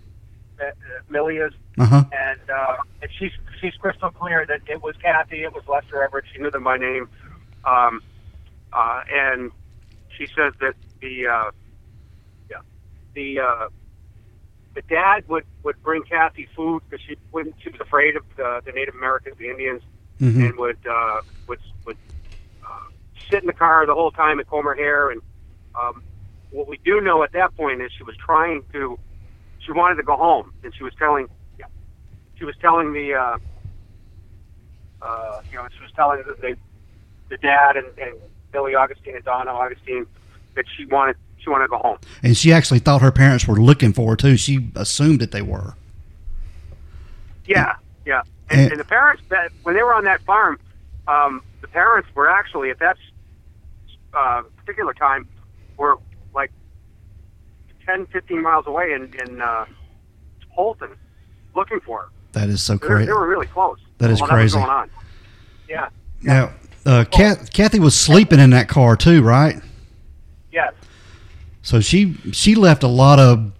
[0.60, 0.70] Uh, uh,
[1.08, 2.04] Millie is, Uh huh.
[2.12, 6.24] and uh, and she's she's crystal clear that it was Kathy, it was Lester Everett.
[6.32, 7.08] She knew them by name,
[7.64, 8.00] um,
[8.72, 9.50] uh, and
[10.16, 11.50] she says that the uh,
[12.48, 12.58] yeah
[13.14, 13.66] the uh,
[14.80, 18.62] the dad would would bring Kathy food because she wouldn't she was afraid of the,
[18.64, 19.82] the Native Americans, the Indians,
[20.20, 20.40] Mm-hmm.
[20.42, 21.96] and would uh, would would
[22.62, 22.90] uh,
[23.30, 25.10] sit in the car the whole time and comb her hair.
[25.10, 25.22] And
[25.80, 26.02] um,
[26.50, 28.98] what we do know at that point is she was trying to,
[29.60, 31.26] she wanted to go home, and she was telling,
[31.58, 31.64] yeah,
[32.34, 33.38] she was telling the, uh,
[35.00, 36.56] uh, you know, she was telling the the,
[37.30, 38.14] the dad and, and
[38.52, 40.04] Millie Augustine and Donna Augustine
[40.54, 41.98] that she wanted she wanted to go home.
[42.22, 44.36] And she actually thought her parents were looking for her too.
[44.36, 45.74] She assumed that they were.
[47.46, 47.74] Yeah,
[48.06, 48.22] yeah.
[48.50, 50.58] And, And- and the parents that when they were on that farm,
[51.08, 52.96] um, the parents were actually at that
[54.14, 55.26] uh, particular time
[55.76, 55.96] were
[56.34, 56.50] like
[57.86, 59.64] 10, 15 miles away in in uh,
[60.56, 60.94] Houlton,
[61.54, 62.08] looking for her.
[62.32, 63.06] That is so crazy.
[63.06, 63.78] they were really close.
[63.98, 64.32] That is crazy.
[64.36, 64.90] That was going on.
[65.68, 65.88] Yeah.
[66.22, 66.52] Now,
[66.86, 69.60] uh, Kath, Kathy was sleeping in that car too, right?
[71.70, 73.52] So she she left a lot of,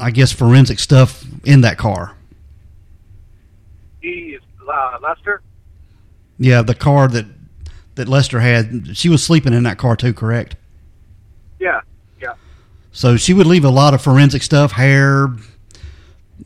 [0.00, 2.16] I guess, forensic stuff in that car.
[4.02, 5.40] He is uh, Lester.
[6.40, 7.26] Yeah, the car that
[7.94, 10.56] that Lester had, she was sleeping in that car too, correct?
[11.60, 11.82] Yeah.
[12.20, 12.34] Yeah.
[12.90, 15.28] So she would leave a lot of forensic stuff, hair,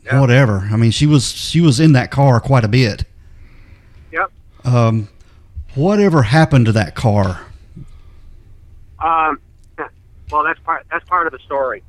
[0.05, 0.19] Yeah.
[0.21, 0.69] whatever.
[0.71, 3.05] I mean, she was she was in that car quite a bit.
[4.11, 4.31] Yep.
[4.65, 5.07] Um,
[5.73, 7.41] whatever happened to that car?
[9.03, 9.39] Um,
[10.29, 11.83] well, that's part that's part of the story.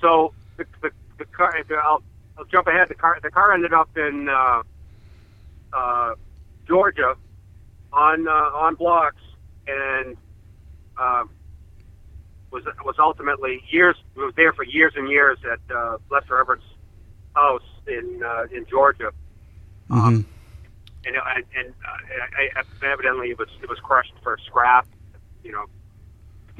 [0.00, 1.54] So the the, the car.
[1.84, 2.02] I'll,
[2.38, 2.88] I'll jump ahead.
[2.88, 4.62] The car the car ended up in uh,
[5.72, 6.14] uh,
[6.66, 7.14] Georgia
[7.92, 9.22] on uh, on blocks
[9.66, 10.16] and
[10.96, 11.24] uh,
[12.50, 16.62] was was ultimately years was there for years and years at uh, Lester Everett's
[17.34, 19.10] house in uh, in Georgia
[19.88, 20.20] hmm
[21.04, 24.86] and and, and uh, I, I, evidently it was it was crushed for scrap.
[25.42, 25.64] You know,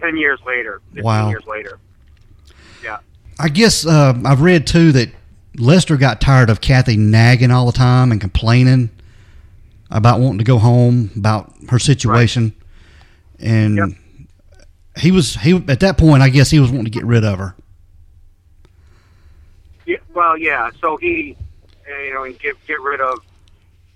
[0.02, 1.28] ten years later, fifteen Wow.
[1.30, 1.78] years later.
[2.84, 2.98] Yeah,
[3.38, 5.10] I guess uh, I've read too that
[5.56, 8.90] Lester got tired of Kathy nagging all the time and complaining
[9.90, 12.52] about wanting to go home about her situation,
[13.38, 13.88] and Yep.
[14.98, 16.22] he was he at that point.
[16.22, 17.54] I guess he was wanting to get rid of her.
[19.86, 19.98] yeah.
[20.14, 20.70] Well, yeah.
[20.80, 21.36] So he,
[22.06, 23.18] you know, and get get rid of.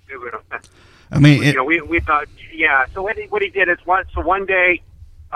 [0.07, 0.41] Get rid of
[1.11, 2.85] I mean, you it, know, we we thought, yeah.
[2.93, 4.05] So what he, what he did is one.
[4.13, 4.81] So one day,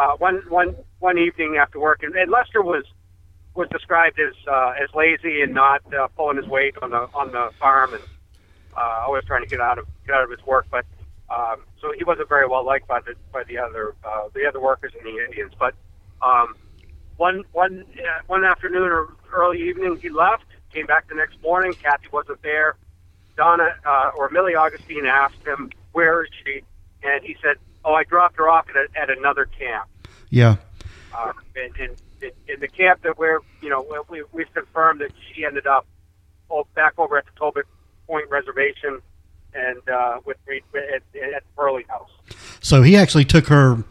[0.01, 2.85] uh, one one one evening after work, and, and Lester was
[3.59, 7.27] was described as uh, as lazy and not uh, pulling his weight on the on
[7.37, 8.03] the farm, and
[8.81, 10.65] uh, always trying to get out of get out of his work.
[10.75, 10.85] But
[11.31, 14.59] Um, so he wasn't very well liked by the by the other uh, the other
[14.59, 15.53] workers in the Indians.
[15.63, 15.73] But
[16.21, 16.47] um,
[17.17, 17.75] one one
[18.07, 20.47] uh, one afternoon or early evening, he left.
[20.73, 21.71] Came back the next morning.
[21.83, 22.75] Kathy wasn't there.
[23.37, 26.63] Donna uh, or Millie Augustine asked him, "Where is she?"
[27.03, 29.87] And he said, "Oh, I dropped her off at, a, at another camp."
[30.29, 30.55] Yeah.
[31.15, 35.11] Uh, and, and, and in the camp that we're, you know, we, we've confirmed that
[35.33, 35.85] she ended up
[36.75, 37.63] back over at the Tobique
[38.07, 39.01] Point Reservation
[39.53, 42.09] and uh, with at, at Purley House.
[42.61, 43.83] So he actually took her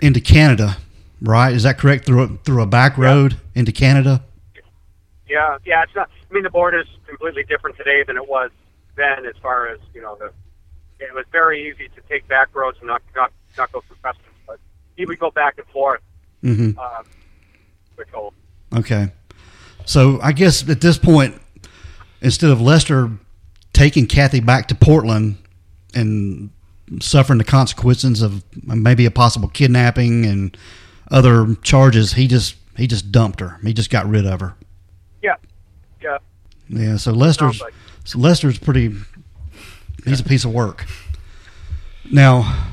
[0.00, 0.76] into Canada,
[1.20, 1.52] right?
[1.52, 2.04] Is that correct?
[2.04, 3.60] Through a, through a back road yeah.
[3.60, 4.22] into Canada.
[5.28, 5.82] Yeah, yeah.
[5.82, 6.10] It's not.
[6.30, 8.50] I mean, the border is completely different today than it was
[8.96, 10.16] then, as far as you know.
[10.16, 10.32] The
[11.02, 14.26] it was very easy to take back roads and not not, not go through customs,
[14.46, 14.58] but
[14.96, 16.00] he would go back and forth.
[16.42, 16.78] Mm-hmm.
[16.78, 17.02] Uh,
[18.74, 19.12] Okay,
[19.84, 21.40] so I guess at this point,
[22.20, 23.10] instead of Lester
[23.72, 25.36] taking Kathy back to Portland
[25.94, 26.50] and
[27.00, 30.56] suffering the consequences of maybe a possible kidnapping and
[31.10, 33.58] other charges, he just he just dumped her.
[33.62, 34.54] He just got rid of her.
[35.22, 35.36] Yeah,
[36.02, 36.18] yeah,
[36.68, 36.96] yeah.
[36.96, 37.62] So Lester's
[38.04, 38.94] so Lester's pretty.
[40.04, 40.86] He's a piece of work.
[42.10, 42.70] Now,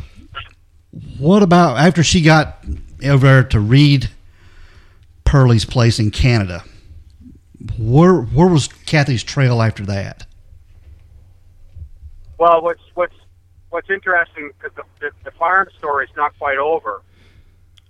[1.18, 2.58] what about after she got
[3.04, 4.10] over to Reed
[5.24, 6.64] Purley's place in Canada?
[7.78, 10.26] Where where was Kathy's trail after that?
[12.38, 13.16] Well, what's what's
[13.70, 17.04] what's interesting because the, the, the farm story is not quite over.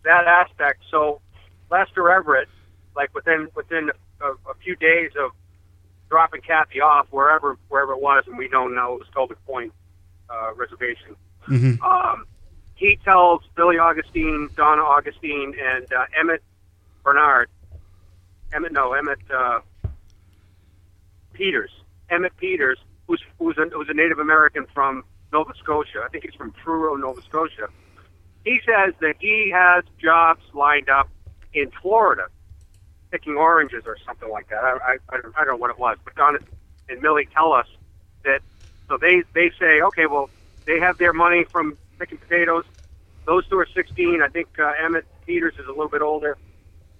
[0.03, 0.81] That aspect.
[0.91, 1.21] So
[1.69, 2.49] Lester Everett,
[2.95, 5.31] like within within a, a few days of
[6.09, 9.73] dropping Kathy off wherever wherever it was, and we don't know it was Tobique Point
[10.29, 11.15] uh, Reservation.
[11.47, 11.83] Mm-hmm.
[11.83, 12.25] Um,
[12.75, 16.41] he tells Millie Augustine, Donna Augustine, and uh, Emmett
[17.03, 17.49] Bernard,
[18.53, 19.59] Emmett no Emmett uh,
[21.33, 21.71] Peters,
[22.09, 26.03] Emmett Peters, who's who's a, who's a Native American from Nova Scotia.
[26.05, 27.67] I think he's from Truro, Nova Scotia.
[28.45, 31.09] He says that he has jobs lined up
[31.53, 32.27] in Florida,
[33.11, 34.63] picking oranges or something like that.
[34.63, 36.37] I, I, I, don't, know what it was, but Don
[36.89, 37.67] and Millie tell us
[38.23, 38.41] that.
[38.87, 40.29] So they they say, okay, well,
[40.65, 42.65] they have their money from picking potatoes.
[43.25, 44.21] Those two are 16.
[44.21, 46.37] I think uh, Emmett Peters is a little bit older,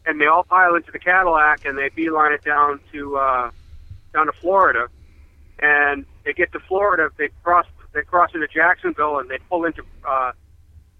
[0.05, 3.51] and they all pile into the Cadillac and they beeline it down to uh,
[4.13, 4.87] down to Florida.
[5.61, 9.83] And they get to Florida, they cross they cross into Jacksonville, and they pull into
[10.07, 10.31] uh,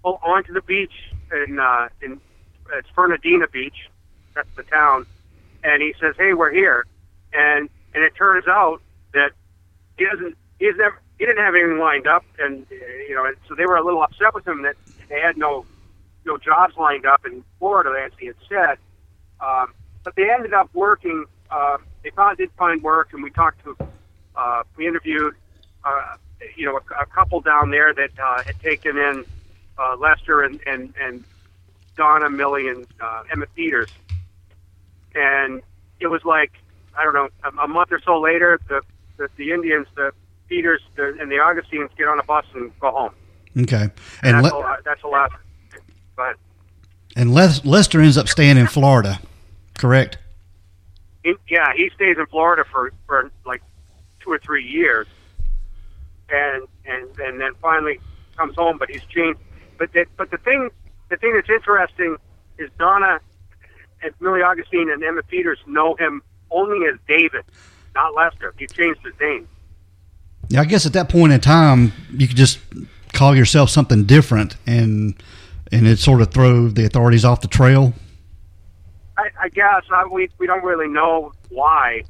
[0.03, 2.19] pull onto the beach in uh, in
[2.73, 3.89] it's Fernandina Beach.
[4.39, 5.05] That's the town.
[5.65, 6.85] And he says, "Hey, we're here,"
[7.33, 8.81] and and it turns out
[9.13, 9.31] that
[9.97, 10.37] he doesn't.
[10.59, 10.97] He's never.
[11.17, 14.33] He didn't have anything lined up, and you know, so they were a little upset
[14.33, 14.77] with him that
[15.09, 15.65] they had no
[16.25, 18.77] no jobs lined up in Florida, as he had said.
[19.41, 19.73] Um,
[20.05, 21.25] but they ended up working.
[21.51, 23.75] Uh, they found did find work, and we talked to.
[24.37, 25.35] Uh, we interviewed,
[25.83, 26.15] uh,
[26.55, 29.25] you know, a, a couple down there that uh, had taken in
[29.77, 31.25] uh, Lester and and and
[31.97, 33.89] Donna, Millie, and uh, Emmett Peters,
[35.15, 35.61] and
[35.99, 36.51] it was like
[36.97, 38.81] I don't know a, a month or so later, the
[39.17, 40.11] the, the Indians, the
[40.47, 43.13] Peters, the, and the Augustines get on a bus and go home.
[43.57, 43.89] Okay,
[44.23, 45.31] and, and that's, Le- a, that's a lot.
[46.15, 46.35] But
[47.15, 49.19] and Les- Lester ends up staying in Florida,
[49.77, 50.17] correct?
[51.23, 53.61] He, yeah, he stays in Florida for for like
[54.19, 55.07] two or three years,
[56.29, 57.99] and and and then finally
[58.37, 58.77] comes home.
[58.77, 59.39] But he's changed.
[59.77, 60.69] But the, but the thing
[61.09, 62.17] the thing that's interesting
[62.57, 63.19] is Donna
[64.01, 67.43] and Millie Augustine and Emmett Peters know him only as David,
[67.95, 68.53] not Lester.
[68.57, 69.47] He changed his name.
[70.49, 72.59] Yeah, I guess at that point in time, you could just
[73.13, 75.15] call yourself something different, and
[75.71, 77.93] and it sort of throw the authorities off the trail.
[79.17, 82.03] I, I guess I, we we don't really know why,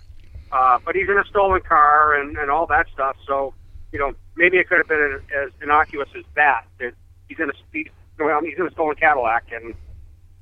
[0.51, 3.17] uh, but he's in a stolen car and and all that stuff.
[3.27, 3.53] So
[3.91, 6.65] you know, maybe it could have been as innocuous as that.
[6.79, 6.93] That
[7.27, 9.73] he's in a he's, well, he's in a stolen Cadillac, and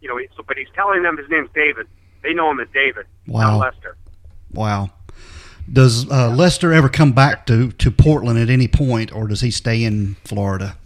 [0.02, 1.88] you know, so but he's telling them his name's David.
[2.24, 3.58] They know him as David, wow.
[3.58, 3.98] not Lester.
[4.52, 4.92] Wow.
[5.72, 9.52] Does uh, Lester ever come back to, to Portland at any point, or does he
[9.52, 10.78] stay in Florida?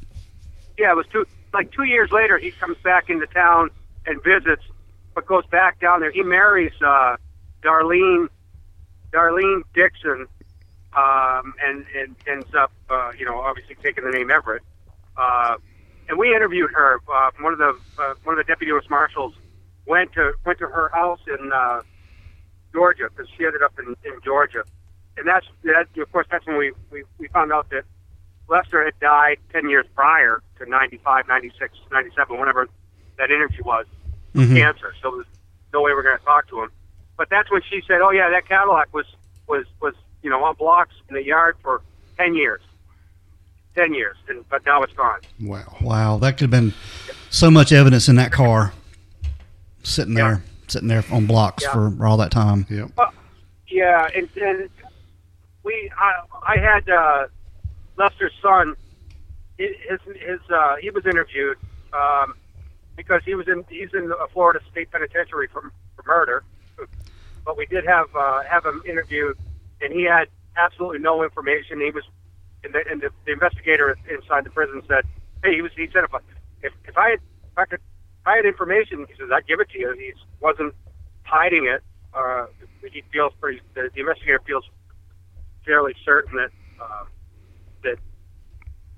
[0.77, 2.37] Yeah, it was two like two years later.
[2.37, 3.69] He comes back into town
[4.05, 4.63] and visits,
[5.13, 6.11] but goes back down there.
[6.11, 7.17] He marries uh,
[7.61, 8.27] Darlene
[9.11, 10.27] Darlene Dixon,
[10.95, 14.63] um, and, and ends up, uh, you know, obviously taking the name Everett.
[15.17, 15.55] Uh,
[16.11, 16.99] and we interviewed her.
[17.11, 18.83] Uh, one of the uh, one of the deputy U.S.
[18.89, 19.33] marshals
[19.87, 21.81] went to went to her house in uh,
[22.73, 24.63] Georgia because she ended up in, in Georgia,
[25.17, 25.87] and that's that.
[25.97, 27.85] Of course, that's when we, we we found out that
[28.49, 32.67] Lester had died ten years prior to 95, 96, 97, whatever
[33.17, 33.85] that interview was,
[34.35, 34.55] mm-hmm.
[34.55, 34.93] cancer.
[35.01, 35.25] So there's
[35.73, 36.71] no way we're going to talk to him.
[37.17, 39.05] But that's when she said, "Oh yeah, that Cadillac was
[39.47, 41.81] was was you know on blocks in the yard for
[42.17, 42.61] ten years."
[43.75, 45.19] Ten years, and but now it's gone.
[45.41, 45.75] Wow.
[45.81, 46.73] Wow, that could have been
[47.29, 48.73] so much evidence in that car,
[49.83, 50.23] sitting Yeah.
[50.27, 51.71] there, sitting there on blocks Yeah.
[51.73, 52.65] for all that time.
[52.69, 52.91] Yep.
[53.67, 54.69] Yeah, and and
[55.63, 56.11] we I
[56.55, 57.27] I had uh,
[57.97, 58.75] Lester's son.
[59.57, 59.71] His
[60.15, 61.57] his uh, he was interviewed
[61.93, 62.33] um,
[62.97, 66.43] because he was in he's in the Florida State Penitentiary for for murder.
[67.45, 69.37] But we did have uh, have him interviewed,
[69.81, 71.79] and he had absolutely no information.
[71.79, 72.03] He was,
[72.63, 75.03] and the, and the, the investigator inside the prison said,
[75.43, 76.19] "Hey, he was he said if I,
[76.63, 77.19] if if I had
[77.51, 79.93] if I could if I had information, he says I'd give it to you.
[79.97, 80.73] He wasn't
[81.23, 81.81] hiding it.
[82.13, 82.45] Uh,
[82.91, 83.61] he feels pretty.
[83.73, 84.65] The, the investigator feels
[85.65, 86.49] fairly certain that
[86.81, 87.03] uh,
[87.83, 87.97] that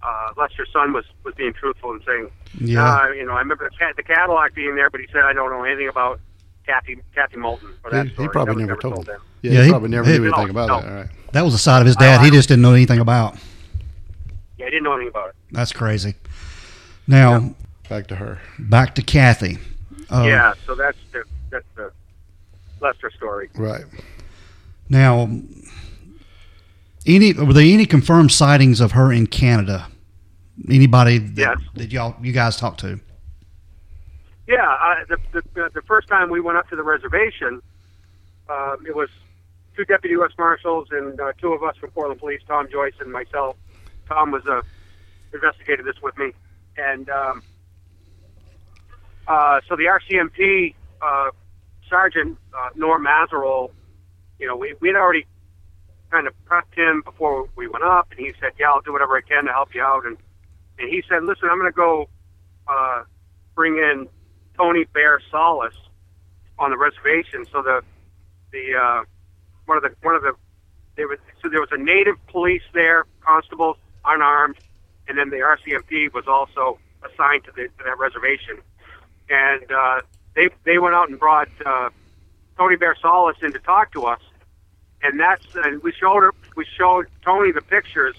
[0.01, 2.83] uh, Lester's son was was being truthful and saying, Yeah.
[3.03, 5.33] uh, you know, I remember the, cat, the Cadillac being there, but he said I
[5.33, 6.19] don't know anything about
[6.65, 7.69] Kathy Kathy Moulton.
[7.83, 9.21] Or that He- he probably That was never told him.
[9.41, 10.81] Yeah, Yeah, he, he- probably never he- knew anything No, about no.
[10.81, 10.89] that.
[10.89, 11.09] All right.
[11.33, 13.35] That was the side of his dad he just didn't know anything about.
[14.63, 15.35] Yeah, I didn't know anything about it.
[15.51, 16.15] That's crazy.
[17.05, 17.53] Now
[17.89, 18.39] Back to her.
[18.57, 19.57] back to Kathy.
[20.09, 21.91] Uh, yeah, so that's the that's the
[22.79, 23.49] Lester story.
[23.55, 23.83] Right.
[24.89, 25.29] Now,
[27.05, 29.87] any were there any confirmed sightings of her in Canada?
[30.69, 31.57] Anybody that, Yes.
[31.75, 32.99] that y'all you guys talked to?
[34.47, 34.95] Yeah, uh,
[35.33, 37.61] the, the the first time we went up to the reservation,
[38.49, 39.09] uh, it was
[39.75, 40.31] two deputy U.S.
[40.37, 43.55] marshals and uh, two of us from Portland Police, Tom Joyce and myself.
[44.13, 44.61] Tom was uh,
[45.33, 46.31] investigated this with me,
[46.77, 47.41] and um,
[49.27, 51.31] uh, so the RCMP uh,
[51.89, 53.71] Sergeant uh, Norm Mazerol,
[54.39, 55.25] you know, we we had already
[56.11, 59.17] kind of prepped him before we went up, and he said, "Yeah, I'll do whatever
[59.17, 60.17] I can to help you out." And
[60.77, 62.07] and he said, "Listen, I'm going to go
[62.67, 63.03] uh,
[63.55, 64.07] bring in
[64.57, 65.73] Tony Bear Solace
[66.59, 67.81] on the reservation." So the
[68.51, 69.03] the uh,
[69.65, 70.33] one of the one of the
[70.97, 74.57] there was so there was a native police there, constables unarmed,
[75.07, 78.57] and then the RCMP was also assigned to, the, to that reservation,
[79.29, 80.01] and uh,
[80.35, 81.89] they they went out and brought uh,
[82.57, 84.21] Tony Bear Solace in to talk to us,
[85.01, 88.15] and that's and we showed her we showed Tony the pictures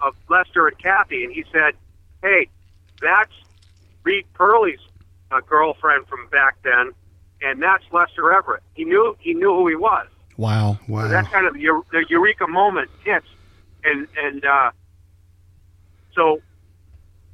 [0.00, 1.74] of Lester and Kathy, and he said,
[2.22, 2.48] "Hey,
[3.00, 3.32] that's
[4.02, 4.80] Reed Purley's
[5.30, 6.92] uh, girlfriend from back then,
[7.42, 10.06] and that's Lester Everett." He knew he knew who he was.
[10.36, 10.78] Wow.
[10.88, 11.02] Wow.
[11.02, 13.26] So that's kind of the, the eureka moment hits,
[13.84, 14.70] and and uh,
[16.14, 16.40] so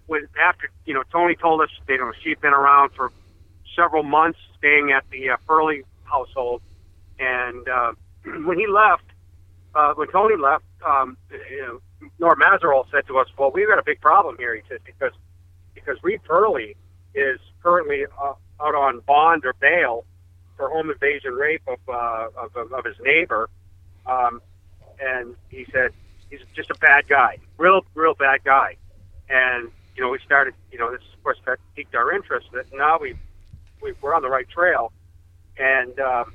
[0.06, 3.12] when after you know Tony told us you know she'd been around for
[3.76, 6.62] several months staying at the uh, Purley household,
[7.18, 7.92] and uh,
[8.44, 9.04] when he left,
[9.74, 13.78] uh, when Tony left, um, you know, Norm Mazerol said to us, "Well, we've got
[13.78, 15.12] a big problem here," he said, because
[15.74, 16.76] because Reed Purley
[17.14, 20.04] is currently uh, out on bond or bail
[20.56, 23.48] for home invasion rape of, uh, of, of his neighbor.
[24.06, 24.42] Um,
[25.00, 25.90] and he said,
[26.28, 28.76] he's just a bad guy, real, real bad guy.
[29.28, 31.38] And, you know, we started, you know, this, of course,
[31.76, 33.14] piqued our interest that now we,
[33.82, 34.92] we, we're on the right trail.
[35.58, 36.32] And, um,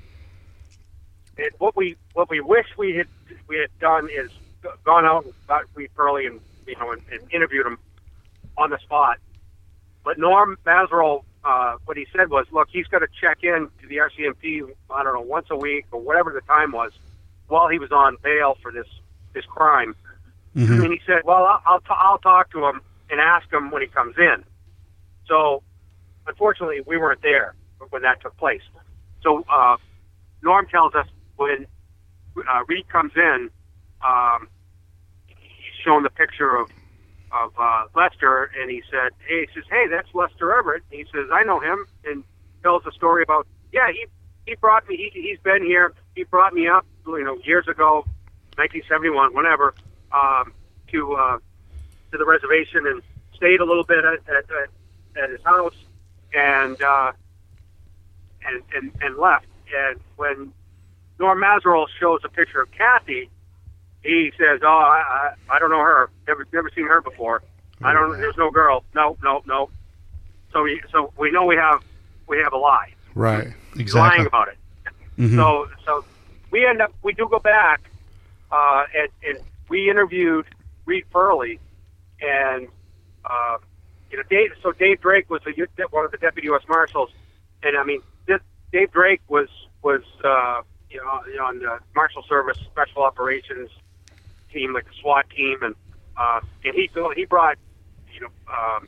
[1.38, 3.08] it, what we, what we wish we had,
[3.48, 4.30] we had done is
[4.86, 7.78] gone out and got Reed Purley and, you know, and, and interviewed him
[8.58, 9.18] on the spot.
[10.04, 13.88] But Norm Mazerol, uh, what he said was, look, he's got to check in to
[13.88, 16.92] the RCMP, I don't know, once a week or whatever the time was,
[17.48, 18.88] while he was on bail for this
[19.34, 19.96] this crime.
[20.56, 20.84] Mhm.
[20.84, 23.82] And he said, well, I'll I'll, t- I'll talk to him and ask him when
[23.82, 24.44] he comes in.
[25.28, 25.64] So,
[26.28, 27.56] unfortunately, we weren't there
[27.90, 28.62] when that took place.
[29.22, 29.78] So, uh,
[30.42, 31.66] Norm tells us when
[32.38, 33.50] uh, Reed comes in,
[34.06, 34.48] um,
[35.28, 35.38] he's
[35.84, 36.70] shown the picture of
[37.32, 41.06] of uh, Lester, and he said, "Hey," he says, "Hey, that's Lester Everett." And he
[41.12, 42.24] says, "I know him," and
[42.64, 44.06] tells a story about, "Yeah, he
[44.46, 44.96] he brought me.
[44.96, 45.94] He, he's been here.
[46.16, 48.06] He brought me up, you know, years ago,
[48.58, 49.74] 1971, whenever,
[50.16, 50.54] um,
[50.92, 51.38] to uh,
[52.12, 53.02] to the reservation and
[53.36, 55.76] stayed a little bit at at, at, his house,
[56.34, 57.12] and uh,
[58.46, 59.48] and and and left.
[59.76, 60.54] And when
[61.20, 63.30] Norm Mazerol shows a picture of Kathy."
[64.06, 66.10] he says, "Oh, I, I, I don't know her.
[66.28, 67.42] Never, never seen her before.
[67.84, 68.12] I don't.
[68.18, 68.84] There's no girl.
[68.94, 69.70] No, no, no."
[70.54, 71.84] So we, so we know we have,
[72.28, 72.94] we have a lie.
[73.14, 73.50] right.
[73.78, 74.00] Exactly.
[74.00, 74.58] lying about it.
[75.18, 75.36] Mhm.
[75.36, 76.06] So, so
[76.50, 77.82] we end up, we do go back,
[78.52, 79.40] uh, and, and
[79.70, 80.46] we interviewed
[80.86, 81.60] Reed Purley,
[82.22, 82.68] and
[83.26, 83.58] uh,
[84.12, 84.52] you know, Dave.
[84.62, 85.52] So Dave Drake was a,
[85.90, 86.64] one of the deputy U.S.
[86.70, 87.10] marshals,
[87.64, 88.40] and I mean, this,
[88.72, 89.50] Dave Drake was
[89.84, 93.70] was uh, you know on the Marshal Service Special Operations
[94.52, 95.76] team, like the SWAT team, and
[96.18, 97.58] uh, and he he brought
[98.14, 98.30] you know.
[98.52, 98.88] Um,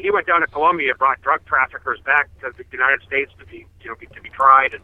[0.00, 3.44] he went down to Colombia and brought drug traffickers back to the United States to
[3.44, 4.72] be, you know, be, to be tried.
[4.72, 4.82] And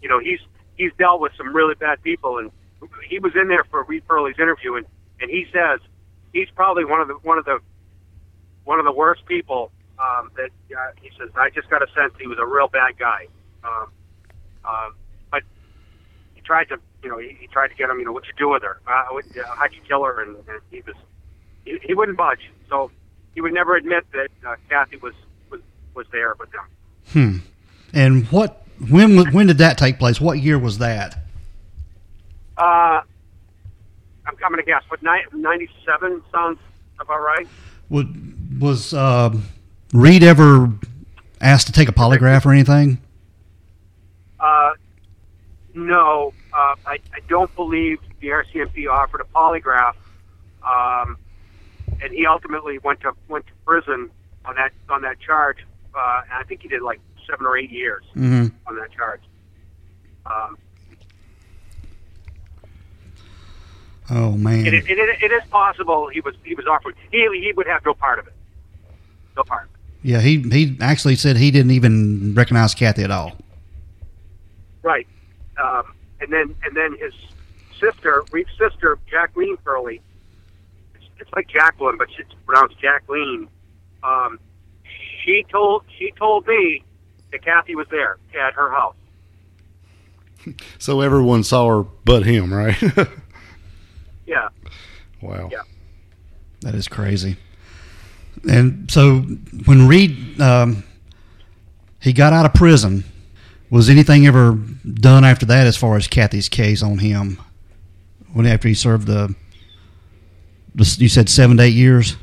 [0.00, 0.40] you know, he's
[0.76, 2.50] he's dealt with some really bad people, and
[3.08, 4.86] he was in there for Reed Purley's interview, and
[5.20, 5.80] and he says
[6.32, 7.58] he's probably one of the one of the
[8.64, 9.70] one of the worst people.
[9.98, 12.98] Um, that uh, he says, I just got a sense he was a real bad
[12.98, 13.28] guy.
[13.62, 13.86] Um,
[14.64, 14.94] um,
[15.30, 15.42] but
[16.34, 18.32] he tried to, you know, he, he tried to get him, you know, what you
[18.36, 18.80] do with her?
[18.84, 20.22] Uh, uh, how'd you kill her?
[20.22, 20.96] And, and he was,
[21.64, 22.50] he, he wouldn't budge.
[22.68, 22.90] So
[23.34, 25.14] he would never admit that uh, Kathy was,
[25.50, 25.60] was
[25.94, 26.64] was there with them.
[27.12, 27.46] Hmm.
[27.92, 28.66] And what?
[28.90, 30.20] When when did that take place?
[30.20, 31.21] What year was that?
[32.62, 33.02] Uh,
[34.24, 36.58] I'm, I'm going to guess, but ni- 97 sounds
[37.00, 37.46] about right.
[37.90, 39.34] Would, was uh,
[39.92, 40.70] Reed ever
[41.40, 42.98] asked to take a polygraph or anything?
[44.38, 44.72] Uh,
[45.74, 49.94] no, uh, I, I don't believe the RCMP offered a polygraph,
[50.64, 51.16] um,
[52.00, 54.08] and he ultimately went to went to prison
[54.44, 55.58] on that on that charge.
[55.94, 58.54] Uh, and I think he did like seven or eight years Mm-hmm.
[58.68, 59.20] on that charge.
[60.26, 60.56] Um,
[64.14, 64.66] Oh man.
[64.66, 66.94] it, it, it, it is possible he was he was offered.
[67.10, 68.34] He he would have no part of it.
[69.36, 69.70] No part.
[70.02, 73.32] Yeah, he he actually said he didn't even recognize Kathy at all.
[74.82, 75.06] Right.
[75.62, 77.14] Um, and then and then his
[77.80, 80.02] sister, Reed's sister, Jacqueline Purley.
[80.94, 83.48] It's, it's like Jacqueline, but it's pronounced Jacqueline.
[84.02, 84.38] Um,
[85.24, 86.84] she told she told me
[87.30, 88.94] that Kathy was there at her house.
[90.80, 92.76] So everyone saw her but him, right?
[94.26, 94.48] Yeah.
[95.20, 95.48] wow.
[95.52, 95.62] Yeah.
[96.60, 97.36] That is crazy.
[98.48, 99.20] And so
[99.66, 100.84] when Reed um,
[102.00, 103.04] he got out of prison,
[103.70, 104.52] was anything ever
[104.84, 107.38] done after that as far as Kathy's case on him?
[108.32, 109.34] When after he served the,
[110.74, 112.16] the you said seven to eight years,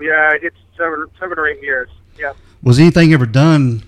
[0.00, 1.88] Yeah, it's seven seven or eight years.
[2.18, 2.32] Yeah.
[2.62, 3.82] was anything ever done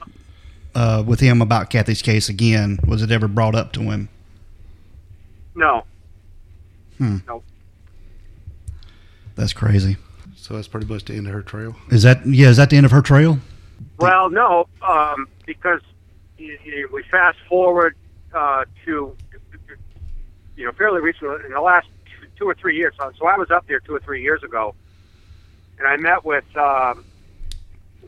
[0.74, 2.78] uh, with him about Kathy's case again?
[2.86, 4.08] Was it ever brought up to him?
[5.54, 5.84] No.
[7.02, 7.16] Hmm.
[7.26, 7.42] No.
[9.34, 9.96] That's crazy.
[10.36, 11.74] So that's pretty much the end of her trail.
[11.90, 12.46] Is that yeah?
[12.48, 13.38] Is that the end of her trail?
[13.98, 15.80] Well, no, um, because
[16.38, 17.96] y- y- we fast forward
[18.32, 19.16] uh, to
[20.56, 21.88] you know fairly recently in the last
[22.20, 22.94] two- two or three years.
[22.98, 24.74] So so I was up there two or three years ago,
[25.78, 27.04] and I met with um,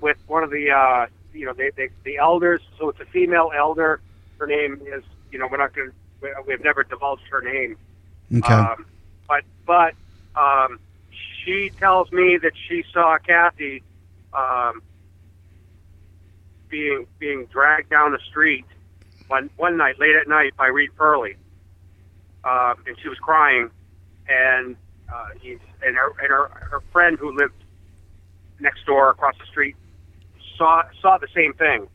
[0.00, 2.60] with one of the uh, you know they, they, the elders.
[2.78, 4.00] So it's a female elder.
[4.38, 7.76] Her name is you know we're not going to we've never divulged her name.
[8.32, 8.52] Okay.
[8.52, 8.86] Um,
[9.28, 9.94] but but
[10.36, 10.78] um,
[11.44, 13.82] she tells me that she saw Kathy
[14.32, 14.82] um,
[16.68, 18.64] being being dragged down the street
[19.28, 21.36] one one night late at night by Reed Purley,
[22.44, 23.70] um, and she was crying,
[24.28, 24.76] and
[25.12, 27.54] uh, he's and her and her, her friend who lived
[28.60, 29.76] next door across the street
[30.56, 31.86] saw saw the same thing,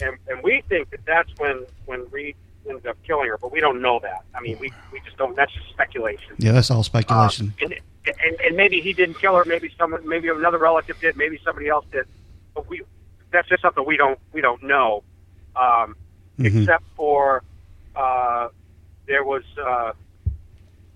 [0.00, 2.36] and and we think that that's when when Reed
[2.68, 4.24] ended up killing her, but we don't know that.
[4.34, 5.34] I mean, we we just don't.
[5.36, 6.34] That's just speculation.
[6.38, 7.54] yeah, that's all speculation.
[7.62, 7.80] Um, and,
[8.24, 9.44] and and maybe he didn't kill her.
[9.44, 11.16] Maybe someone, maybe another relative did.
[11.16, 12.06] Maybe somebody else did.
[12.54, 12.82] But we,
[13.32, 15.02] that's just something we don't we don't know.
[15.56, 15.96] Um,
[16.38, 16.62] Mhm.
[16.62, 17.42] Except for
[17.94, 18.48] uh,
[19.06, 19.92] there was uh,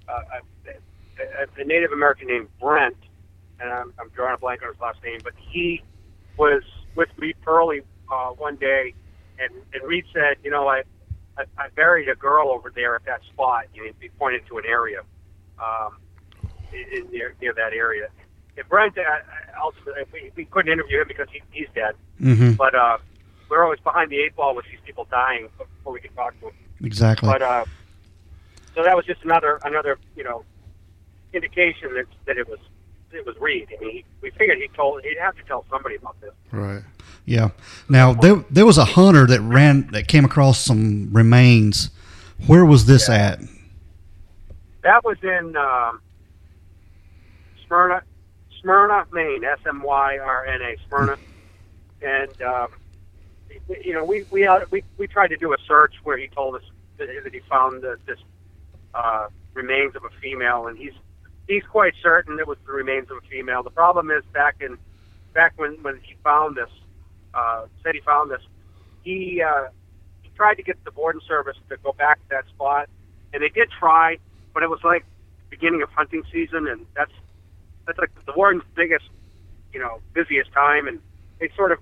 [0.08, 2.96] a, a, a Native American named Brent,
[3.60, 5.82] and I'm, I'm drawing a blank on his last name, but he
[6.38, 6.62] was
[6.94, 8.94] with Reed Purley uh, one day,
[9.38, 10.84] and, and Reed said, you know, I,
[11.38, 13.66] I I buried a girl over there at that spot.
[13.74, 15.02] You know, he pointed to an area
[15.58, 15.96] um,
[16.72, 18.08] in, near near that area.
[18.56, 18.96] And Brent,
[19.62, 21.94] ultimately, we, we couldn't interview him because he, he's dead.
[22.18, 22.98] hmm But uh,
[23.50, 26.46] we're always behind the eight ball with these people dying before we can talk to
[26.46, 26.54] them.
[26.82, 27.28] Exactly.
[27.28, 27.64] But uh,
[28.74, 30.44] so that was just another another you know
[31.32, 32.58] indication that that it was
[33.12, 33.68] it was Reed.
[33.76, 36.32] I mean, he, we figured he told he'd have to tell somebody about this.
[36.52, 36.82] Right.
[37.26, 37.50] Yeah.
[37.88, 41.90] Now there there was a hunter that ran that came across some remains.
[42.46, 43.40] Where was this at?
[44.82, 46.00] That was in um,
[47.66, 48.02] Smyrna,
[48.60, 49.44] Smyrna, Maine.
[49.44, 51.16] S M Y R N A, Smyrna.
[52.00, 52.68] And um,
[53.82, 56.54] you know, we we uh, we we tried to do a search where he told
[56.54, 56.62] us
[56.98, 58.18] that, that he found the, this
[58.94, 60.92] uh, remains of a female, and he's
[61.48, 63.62] he's quite certain it was the remains of a female.
[63.62, 64.78] The problem is back in
[65.34, 66.70] back when when he found this,
[67.36, 68.40] uh, said he found this,
[69.02, 69.68] he uh,
[70.22, 72.88] he tried to get the warden service to go back to that spot,
[73.32, 74.18] and they did try,
[74.54, 75.04] but it was like
[75.50, 77.12] beginning of hunting season, and that's
[77.86, 79.04] that's like the warden's biggest,
[79.72, 80.98] you know, busiest time, and
[81.40, 81.78] they sort of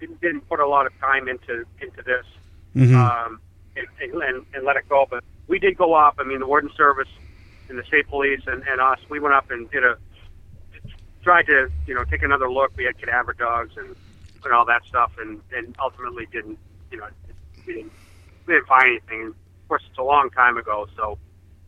[0.00, 2.26] didn't, didn't put a lot of time into into this
[2.74, 3.40] hmm um,
[3.76, 5.06] and, and, and let it go.
[5.10, 6.16] But we did go up.
[6.18, 7.08] I mean, the warden service
[7.68, 9.96] and the state police and, and us, we went up and did a
[11.22, 12.72] tried to you know take another look.
[12.76, 13.94] We had cadaver dogs and
[14.44, 16.58] and all that stuff, and and ultimately didn't
[16.90, 17.06] you know
[17.66, 17.92] we didn't
[18.46, 19.28] we didn't find anything.
[19.28, 21.18] Of course, it's a long time ago, so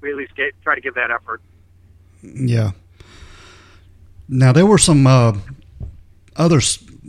[0.00, 1.40] we at least get try to give that effort.
[2.22, 2.72] Yeah.
[4.28, 5.34] Now there were some uh,
[6.36, 6.60] other,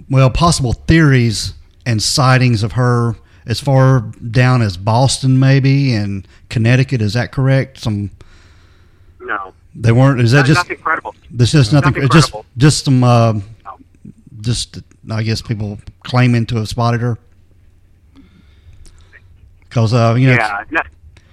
[0.09, 1.53] well, possible theories
[1.85, 4.01] and sightings of her as far
[4.31, 7.01] down as Boston, maybe, and Connecticut.
[7.01, 7.79] Is that correct?
[7.79, 8.11] Some
[9.19, 10.19] No, they weren't.
[10.19, 11.15] Is that Not- just nothing credible.
[11.31, 11.51] this?
[11.51, 11.93] Just nothing.
[11.93, 12.45] Nothing just credible.
[12.57, 13.03] just some.
[13.03, 13.39] Uh.
[14.45, 14.79] Just
[15.11, 17.17] I guess people claiming to have spotted her.
[19.61, 20.81] Because uh, you know, Yeah, no,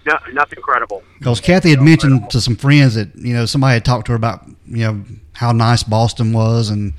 [0.07, 1.03] no, nothing credible.
[1.19, 4.17] Because Kathy had mentioned to some friends that you know somebody had talked to her
[4.17, 5.05] about you know
[5.35, 6.93] how nice Boston was, and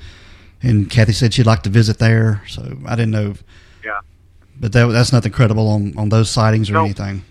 [0.62, 2.42] and Kathy said she'd like to visit there.
[2.48, 3.34] So I didn't know,
[3.84, 4.00] Yeah.
[4.60, 6.86] but that that's nothing credible on on those sightings or Nope.
[6.86, 7.26] anything.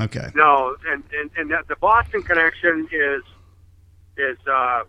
[0.00, 0.28] Okay.
[0.34, 3.22] No, and and and that, the Boston connection is
[4.16, 4.84] is uh,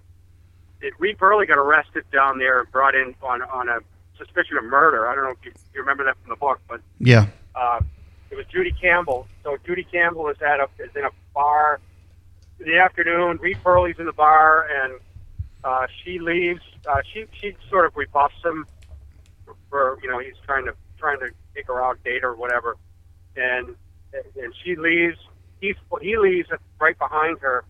[0.85, 3.79] it, Reed Purley got arrested down there and brought in on on a
[4.17, 5.07] suspicion of murder.
[5.07, 7.27] I don't know if you, you remember that from the book, but Yeah.
[7.55, 7.79] uh,
[8.31, 9.27] it was Judy Campbell.
[9.43, 11.79] So Judy Campbell is at a is in a bar
[12.59, 13.37] in the afternoon.
[13.41, 14.99] Reed Purley's in the bar, and
[15.63, 16.61] uh, she leaves.
[16.87, 18.65] Uh, she she sort of rebuffs him
[19.69, 22.77] for you know he's trying to trying to take her out, date her, whatever,
[23.35, 23.75] and
[24.13, 25.17] and she leaves.
[25.61, 27.63] He's he leaves right behind her,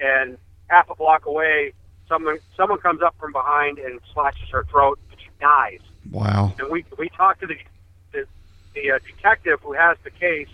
[0.00, 0.36] and
[0.68, 1.72] half a block away,
[2.08, 5.80] someone someone comes up from behind and slashes her throat, and she dies
[6.10, 6.54] Wow.
[6.58, 7.56] and we we talked to the
[8.12, 8.24] the,
[8.74, 10.48] the uh, detective who has the case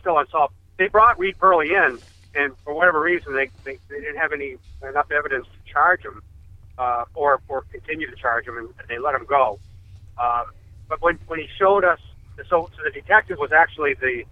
[0.00, 0.54] still unsolved.
[0.78, 1.98] They brought Reed Purley in,
[2.34, 4.56] and for whatever reason, they they, they didn't have any
[4.88, 6.22] enough evidence to charge him,
[6.78, 9.58] uh, or or continue to charge him, and they let him go.
[10.18, 10.44] Uh,
[10.88, 11.98] but when when he showed us,
[12.48, 14.24] so, so the detective was actually the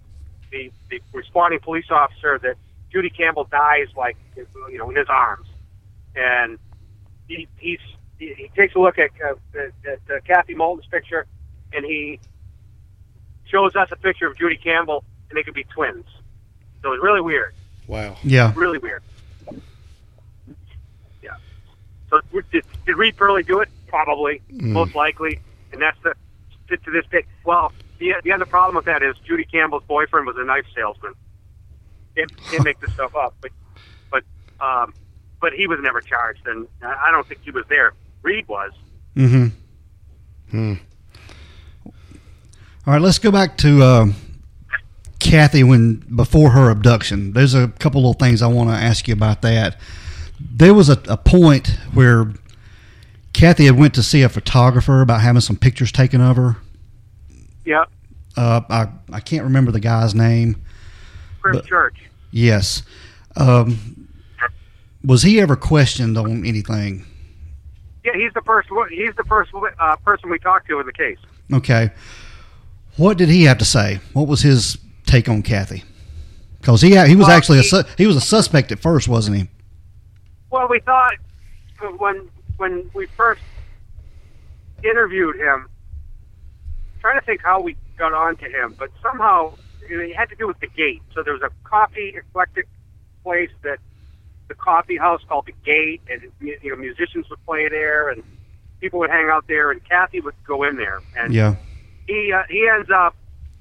[0.51, 2.55] the the responding police officer that
[2.91, 5.47] Judy Campbell dies like you know in his arms,
[6.15, 6.57] and
[7.27, 7.79] he he's
[8.19, 11.25] he, he takes a look at uh, at, at uh, Kathy Moulton's picture,
[11.73, 12.19] and he
[13.45, 16.05] shows us a picture of Judy Campbell, and they could be twins.
[16.81, 17.53] So it's really weird,
[17.87, 18.17] Wow.
[18.23, 18.51] Yeah.
[18.55, 19.01] really weird.
[21.21, 21.35] Yeah.
[22.09, 22.19] So
[22.51, 23.69] did, did Reed Purley do it?
[23.87, 25.39] Probably, most likely,
[25.71, 26.15] and that's the
[26.69, 27.23] to, to this day.
[27.45, 31.13] Well, the the other problem with that is Judy Campbell's boyfriend was a knife salesman.
[32.15, 33.51] Didn't, didn't make this stuff up, but
[34.11, 34.23] but
[34.59, 34.93] um,
[35.43, 37.91] but he was never charged, and I don't think he was there.
[38.21, 38.71] Reed was.
[39.17, 39.47] Mm-hmm.
[40.49, 40.73] Hmm.
[41.85, 43.01] All right.
[43.01, 44.05] Let's go back to uh,
[45.19, 47.33] Kathy when before her abduction.
[47.33, 49.77] There's a couple little things I want to ask you about that.
[50.39, 52.31] There was a, a point where
[53.33, 56.55] Kathy had went to see a photographer about having some pictures taken of her.
[57.65, 57.83] Yeah,
[58.37, 60.63] Uh, I I can't remember the guy's name.
[61.41, 61.97] Chris Church.
[62.31, 62.83] Yes.
[63.35, 64.02] Um,
[65.03, 67.05] was he ever questioned on anything?
[68.03, 68.69] Yeah, he's the first.
[68.89, 71.17] He's the first uh, person we talked to in the case.
[71.53, 71.91] Okay.
[72.97, 73.99] What did he have to say?
[74.13, 75.83] What was his take on Kathy?
[76.59, 79.07] Because he he was Well, actually a he- su- he was a suspect at first,
[79.07, 79.49] wasn't he?
[80.49, 81.13] Well, we thought
[81.97, 83.41] when when we first
[84.83, 85.67] interviewed him,
[87.01, 90.47] trying to think how we got on to him, but somehow it had to do
[90.47, 91.01] with the gate.
[91.13, 92.67] So there was a coffee eclectic
[93.23, 93.79] place that
[94.53, 98.23] the coffee house called the Gate, and you know musicians would play there, and
[98.79, 101.55] people would hang out there, and Kathy would go in there, and Yeah.
[102.07, 103.15] he uh, he ends up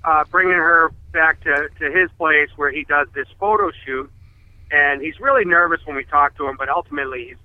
[0.04, 4.10] uh, bringing her back to, to his place where he does this photo shoot,
[4.70, 6.56] and he's really nervous when we talk to him.
[6.58, 7.36] But ultimately, he's,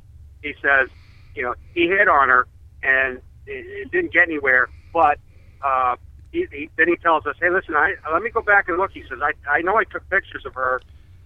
[0.41, 0.89] he says,
[1.35, 2.47] you know, he hit on her,
[2.83, 4.69] and it, it didn't get anywhere.
[4.93, 5.19] But
[5.61, 5.95] uh,
[6.31, 8.91] he, he, then he tells us, hey, listen, I, let me go back and look.
[8.93, 10.81] He says, I, I know I took pictures of her,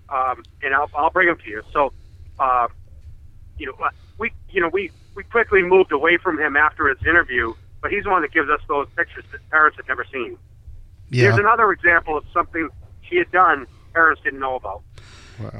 [0.09, 1.61] um, and I'll, I'll bring them to you.
[1.71, 1.93] So,
[2.41, 2.67] uh,
[3.57, 3.73] you know,
[4.17, 8.03] we you know we we quickly moved away from him after his interview, but he's
[8.03, 10.37] the one that gives us those pictures that parents had never seen.
[11.09, 11.23] Yeah.
[11.25, 12.69] Here's another example of something
[13.07, 14.81] she had done parents didn't know about.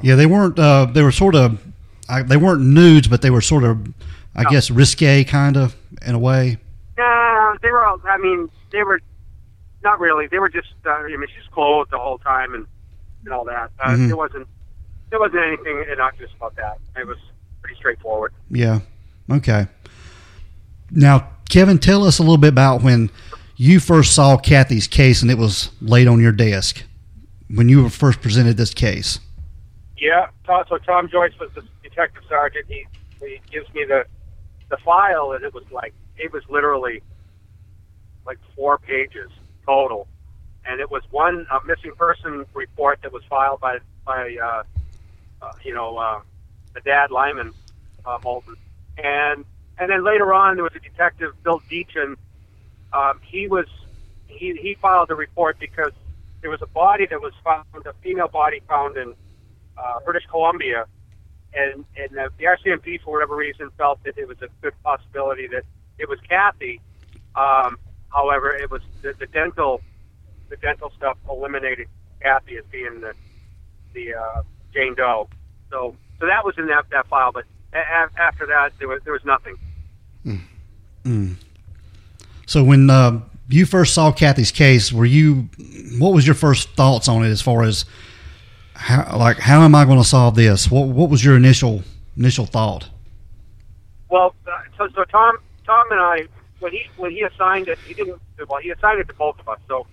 [0.02, 0.14] Yeah.
[0.16, 0.58] They weren't.
[0.58, 1.62] Uh, they were sort of.
[2.08, 3.86] I, they weren't nudes, but they were sort of,
[4.34, 4.50] I No.
[4.50, 6.58] guess, risque kind of in a way.
[6.98, 9.00] Uh, they were all, I mean, they were
[9.82, 10.26] not really.
[10.26, 12.66] They were just, uh, I mean, she's clothed the whole time and,
[13.24, 13.70] and all that.
[13.78, 14.08] Uh, Mhm.
[14.08, 14.48] There wasn't,
[15.12, 16.78] there wasn't anything innocuous about that.
[16.96, 17.18] It was
[17.60, 18.32] pretty straightforward.
[18.50, 18.80] Yeah.
[19.30, 19.66] Okay.
[20.90, 23.10] Now, Kevin, tell us a little bit about when
[23.56, 26.84] you first saw Kathy's case and it was laid on your desk
[27.48, 29.20] when you were first presented this case.
[29.98, 30.28] Yeah.
[30.46, 32.64] So Tom Joyce was the detective sergeant.
[32.66, 32.86] He,
[33.20, 34.06] he gives me the,
[34.70, 37.02] the file, and it was like, it was literally
[38.24, 39.30] like four pages
[39.66, 40.08] total.
[40.64, 44.62] And it was one uh, missing person report that was filed by, by uh,
[45.42, 46.20] uh, you know, uh,
[46.74, 47.52] the dad, Lyman
[48.04, 48.56] uh, Moulton.
[48.98, 49.44] And,
[49.78, 52.16] and then later on, there was a detective, Bill Deachin.
[52.92, 53.66] Um, he was,
[54.28, 55.92] he, he filed a report because
[56.40, 59.14] there was a body that was found, a female body found in
[59.78, 60.86] uh, British Columbia,
[61.54, 65.46] and and the, the RCMP for whatever reason felt that it was a good possibility
[65.48, 65.64] that
[65.98, 66.80] it was Kathy.
[67.34, 67.78] Um,
[68.10, 69.80] however, it was the, the dental
[70.48, 71.88] the dental stuff eliminated
[72.20, 73.14] Kathy as being the
[73.94, 75.28] the uh, Jane Doe.
[75.70, 79.00] So so that was in that that file, but a- a- after that there was
[79.04, 79.56] there was nothing.
[81.04, 81.34] Mm.
[82.46, 85.48] So when uh, you first saw Kathy's case, were you?
[85.98, 87.84] What was your first thoughts on it as far as
[88.74, 90.70] how, like, how am I going to solve this?
[90.70, 91.82] What What was your initial
[92.16, 92.88] initial thought?
[94.10, 96.28] Well, uh, so, so Tom, Tom and I,
[96.60, 98.20] when he when he assigned it, he didn't.
[98.48, 99.58] Well, he assigned it to both of us.
[99.66, 99.86] So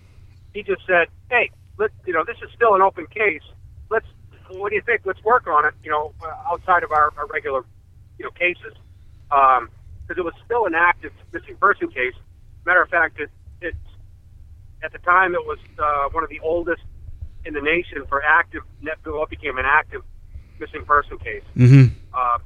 [0.53, 3.41] he just said, "Hey, let you know, this is still an open case.
[3.89, 4.05] Let's.
[4.50, 5.02] What do you think?
[5.06, 5.74] Let's work on it.
[5.84, 7.64] You know, uh, outside of our, our regular,
[8.18, 8.74] you know, cases,
[9.30, 12.16] because it was still an active missing person case.
[12.66, 13.30] Matter of fact, it,
[13.62, 13.78] it's
[14.84, 16.82] at the time it was uh, one of the oldest
[17.45, 18.64] in the nation for active.
[19.06, 20.02] What became an active
[20.60, 21.43] missing person case.
[21.56, 21.93] Mm-hmm.
[22.14, 22.39] Uh,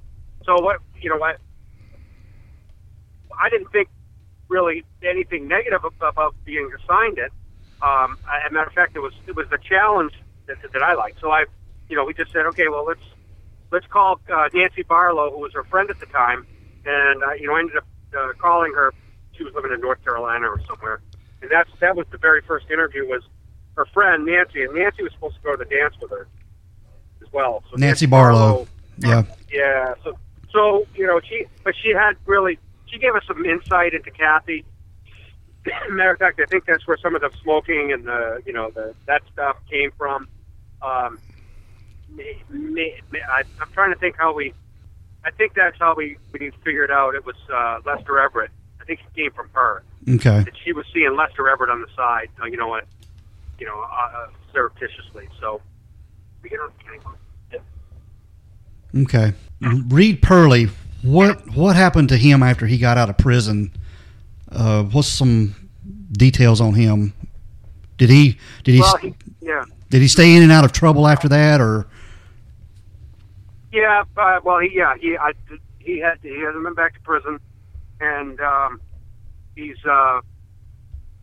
[0.46, 1.40] so what you know what
[3.40, 3.90] I didn't think
[4.50, 7.32] really anything negative about being assigned it.
[7.82, 10.14] Um, as a matter of fact, it was it was the challenge
[10.48, 11.20] that, that I liked.
[11.20, 11.46] So I,
[11.94, 13.06] you know, we just said, okay, well let's
[13.72, 16.44] let's call uh, Nancy Barlow, who was her friend at the time,
[16.86, 17.86] and uh, you know, I ended up
[18.18, 18.92] uh, calling her.
[19.34, 21.02] She was living in North Carolina or somewhere,
[21.44, 23.22] and that's that was the very first interview was
[23.78, 26.28] her friend Nancy, and Nancy was supposed to go to the dance with her
[27.22, 27.64] as well.
[27.70, 28.68] So Nancy Barlow.
[28.98, 29.24] Yeah.
[29.52, 29.94] yeah.
[30.04, 30.18] So,
[30.52, 34.66] so you know, she, but she had really, she gave us some insight into Kathy.
[35.92, 38.72] Matter of fact, I think that's where some of the smoking and the, you know,
[38.72, 40.28] the that stuff came from.
[40.82, 41.20] Um,
[42.16, 44.54] may, may, may, I, I'm trying to think how we.
[45.26, 48.52] I think that's how we we figured out it was uh, Lester Everett.
[48.82, 50.44] I think it came from her Okay.
[50.44, 52.30] that she was seeing Lester Everett on the side.
[52.42, 52.86] Uh, you know what?
[53.58, 55.30] You know, uh, surreptitiously.
[55.40, 55.62] So
[56.42, 56.70] we get her.
[58.96, 59.34] Okay.
[59.88, 60.70] Reed Purley.
[61.02, 63.72] What What happened to him after he got out of prison?
[64.52, 65.56] Uh, what's some
[66.12, 67.14] details on him?
[67.98, 69.64] Did he Did he Well, he, yeah.
[69.90, 71.88] Did he stay in and out of trouble after that, or
[73.74, 75.34] Yeah, uh, well, he yeah he I,
[75.80, 77.40] he had he hasn't been back to prison,
[78.02, 78.82] and um,
[79.56, 80.22] he's uh,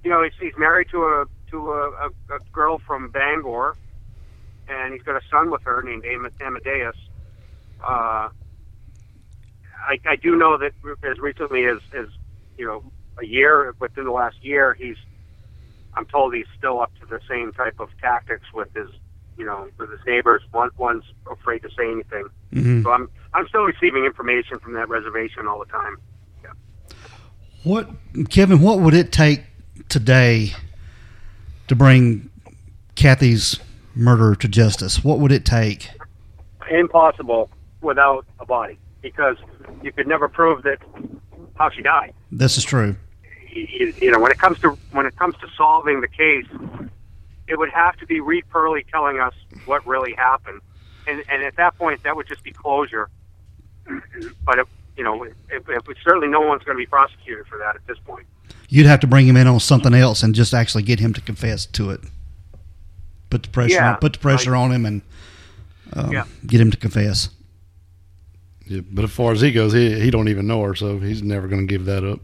[0.05, 3.77] you know he's, he's married to a to a, a, a girl from Bangor,
[4.69, 6.05] and he's got a son with her named
[6.41, 6.97] Amadeus.
[7.83, 8.31] Uh,
[9.89, 10.73] I, I do know that
[11.09, 12.07] as recently as as
[12.59, 12.85] you know
[13.23, 14.97] a year within the last year he's
[15.95, 18.89] I'm told he's still up to the same type of tactics with his
[19.41, 20.43] you know with his neighbors.
[20.53, 22.29] One one's afraid to say anything.
[22.53, 22.83] Mhm.
[22.85, 25.97] So I'm I'm still receiving information from that reservation all the time.
[27.65, 27.89] what
[28.29, 28.61] Kevin?
[28.61, 29.45] What would it take
[29.89, 30.53] today
[31.69, 32.31] to bring
[32.95, 33.59] Kathy's
[33.95, 35.03] murder to justice?
[35.05, 35.89] What would it take?
[36.71, 39.37] Impossible without a body because
[39.83, 40.79] you could never prove that
[41.57, 42.13] how she died.
[42.31, 42.97] This is true.
[43.53, 46.47] You, you know, when it comes to when it comes to solving the case,
[47.51, 49.35] it would have to be Reed Purley telling us
[49.67, 50.61] what really happened,
[51.07, 53.09] and and at that point, that would just be closure.
[54.45, 55.35] But if, you know, if,
[55.69, 58.27] if certainly no one's going to be prosecuted for that at this point.
[58.69, 61.21] You'd have to bring him in on something else and just actually get him to
[61.21, 62.01] confess to it.
[63.31, 63.93] Put the pressure Yeah.
[63.93, 65.03] on, put the pressure on him and
[65.95, 66.25] um, Yeah.
[66.47, 67.31] get him to confess.
[68.67, 71.23] Yeah, but as far as he goes, he he don't even know her, so he's
[71.23, 72.21] never going to give that up.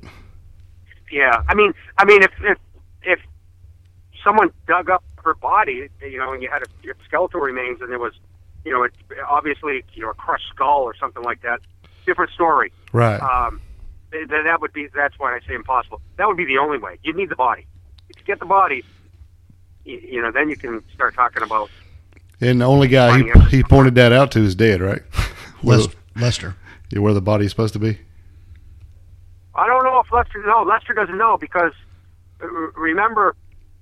[1.11, 2.59] Yeah, I mean, I mean, if if
[3.03, 3.20] if
[4.22, 7.91] someone dug up her body, you know, and you had a, your skeletal remains, and
[7.91, 8.14] there was,
[8.64, 8.93] you know, it,
[9.29, 11.61] obviously, you know, a crushed skull or something like that,
[12.07, 12.72] different story.
[12.93, 13.20] Right.
[13.20, 13.61] Um,
[14.12, 14.89] th- th- that would be.
[14.95, 16.01] That's why I say impossible.
[16.16, 16.99] That would be the only way.
[17.03, 17.66] You need the body.
[18.09, 18.85] If you get the body,
[19.85, 21.68] you, you know, then you can start talking about.
[22.41, 25.03] and the only guy he he pointed that out to is dead, right?
[25.61, 26.57] where, Lester, Lester.
[26.91, 27.99] yeah, where the body's supposed to be.
[29.55, 30.43] I don't know if Lester.
[30.47, 31.72] No, Lester doesn't know because
[32.43, 32.47] uh,
[32.77, 33.35] remember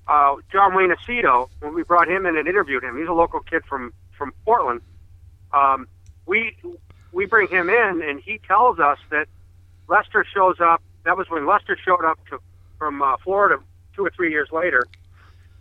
[0.06, 2.98] uh, John Wayne Aceto when we brought him in and interviewed him.
[2.98, 4.80] He's a local kid from from Portland.
[5.52, 5.88] Um,
[6.26, 6.56] we
[7.12, 9.26] we bring him in and he tells us that
[9.88, 10.82] Lester shows up.
[11.04, 12.38] That was when Lester showed up to
[12.78, 13.62] from uh, Florida
[13.94, 14.84] two or three years later,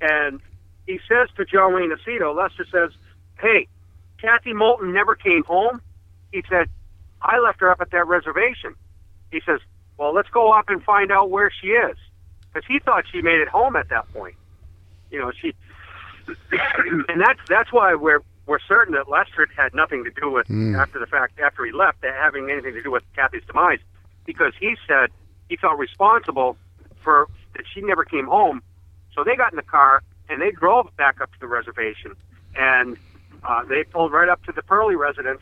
[0.01, 0.39] and
[0.87, 2.91] he says to John Wayne Aceto, Lester says,
[3.39, 3.67] "Hey,
[4.19, 5.81] Kathy Moulton never came home."
[6.31, 6.69] He said,
[7.21, 8.75] "I left her up at that reservation."
[9.31, 9.59] He says,
[9.97, 11.97] well, let's go up and find out where she is,
[12.53, 14.35] because he thought she made it home at that point.
[15.09, 15.53] You know, she,
[17.07, 20.77] and that's that's why we're we're certain that Lester had nothing to do with Mm.
[20.79, 23.79] after the fact after he left that having anything to do with Kathy's demise,
[24.25, 25.09] because he said
[25.49, 26.57] he felt responsible
[27.03, 28.61] for that she never came home.
[29.15, 32.15] So they got in the car and they drove back up to the reservation,
[32.55, 32.97] and
[33.43, 35.41] uh, they pulled right up to the Purley residence,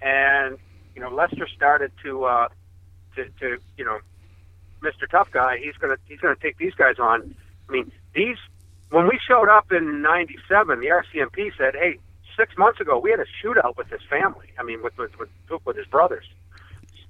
[0.00, 0.58] and
[0.94, 2.48] you know Lester started to uh,
[3.16, 3.98] to, to you know
[4.82, 5.08] Mr.
[5.10, 5.58] Tough Guy.
[5.62, 7.34] He's gonna he's gonna take these guys on.
[7.68, 8.36] I mean these
[8.90, 11.98] when we showed up in '97, the RCMP said, "Hey,
[12.36, 14.48] six months ago we had a shootout with his family.
[14.58, 15.30] I mean with with with,
[15.64, 16.24] with his brothers.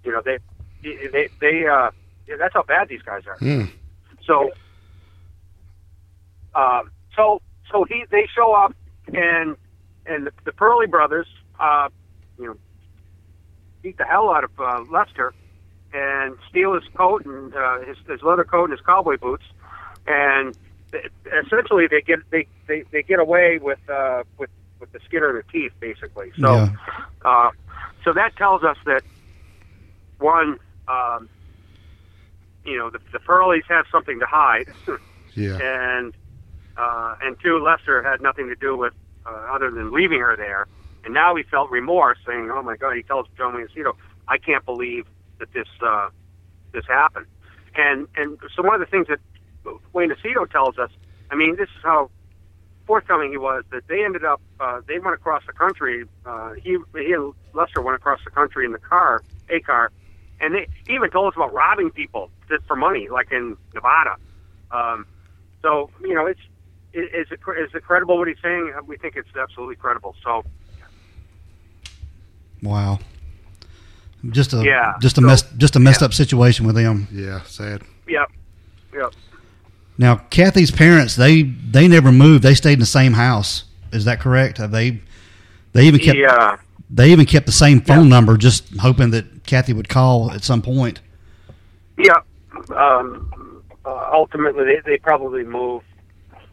[0.04, 0.38] You know they
[0.82, 1.90] they they uh,
[2.26, 3.38] yeah, that's how bad these guys are.
[3.38, 3.70] Mm.
[4.24, 4.50] So,
[6.54, 8.74] um, so so he they show up
[9.08, 9.56] and
[10.06, 11.26] and the, the Purley brothers,
[11.58, 11.88] uh,
[12.38, 12.56] you know,
[13.82, 15.34] beat the hell out of uh, Lester
[15.92, 19.44] and steal his coat and uh, his, his leather coat and his cowboy boots,
[20.06, 20.54] and
[21.44, 25.32] essentially they get they, they, they get away with uh, with with the skin of
[25.32, 26.30] their teeth, basically.
[26.40, 26.68] So, Yeah.
[27.24, 27.50] uh,
[28.04, 29.02] so that tells us that
[30.18, 31.28] one, um,
[32.64, 34.66] you know, the, the Purlies have something to hide,
[35.34, 35.58] Yeah.
[35.60, 36.14] and
[36.76, 38.94] uh, and two, Lester had nothing to do with
[39.26, 40.66] uh, other than leaving her there.
[41.04, 43.92] And now he felt remorse, saying, "Oh my God!" He tells Joe Mancino,
[44.28, 45.04] "I can't believe
[45.40, 46.08] that this uh,
[46.72, 47.26] this happened."
[47.74, 49.18] And and so one of the things that
[49.92, 50.90] Wayne Aceto tells us,
[51.30, 52.10] I mean, this is how
[52.86, 53.64] forthcoming he was.
[53.70, 56.04] That they ended up, uh, they went across the country.
[56.24, 59.90] Uh, he he and Lester went across the country in the car, a car,
[60.40, 64.16] and they he even told us about robbing people just for money, like in Nevada.
[64.70, 65.06] Um,
[65.62, 66.40] so you know, it's
[66.92, 68.72] is is it is it credible what he's saying?
[68.86, 70.14] We think it's absolutely credible.
[70.24, 70.44] So
[72.62, 73.00] Wow.
[74.28, 76.06] Just a Yeah, just a so- mess just a messed yeah.
[76.06, 77.08] up situation with them.
[77.10, 77.42] Yeah.
[77.42, 77.82] Sad.
[78.08, 78.30] Yep.
[78.94, 79.08] yeah.
[79.96, 82.42] Now, Kathy's parents they they never moved.
[82.42, 83.64] They stayed in the same house.
[83.92, 84.58] Is that correct?
[84.58, 85.00] Have they
[85.72, 86.56] they even kept yeah.
[86.90, 90.62] they even kept the same phone number, just hoping that Kathy would call at some
[90.62, 91.00] point.
[91.96, 92.20] Yeah.
[92.74, 95.84] Um, uh, ultimately, they, they probably moved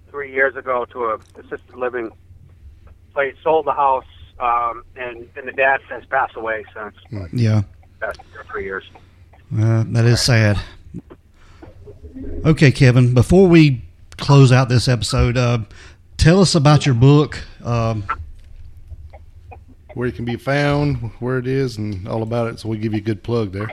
[0.09, 2.11] three years ago to a assisted living
[3.13, 4.05] place, sold the house,
[4.39, 6.95] um, and, and the dad has passed away since
[7.31, 7.63] Yeah,
[7.99, 8.19] past
[8.51, 8.83] three years.
[9.57, 10.59] uh, that is sad.
[12.45, 13.13] Okay, Kevin.
[13.13, 13.83] Before we
[14.17, 15.59] close out this episode, uh,
[16.17, 17.43] tell us about your book.
[17.63, 18.03] Um,
[19.93, 22.59] Where it can be found, where it is, and all about it.
[22.59, 23.71] So we give you a good plug there.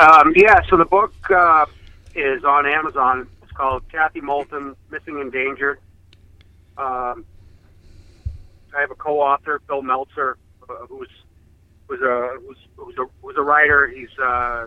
[0.00, 1.66] Um, yeah, so the book uh,
[2.14, 3.28] is on Amazon.
[3.42, 5.78] It's called Kathy Moulton, Missing Endangered.
[6.76, 7.24] Um,
[8.76, 10.36] I have a co-author, Bill Meltzer,
[10.68, 11.08] uh, who's
[11.88, 13.88] who's a who's, who's a who's a writer.
[13.88, 14.66] He's uh,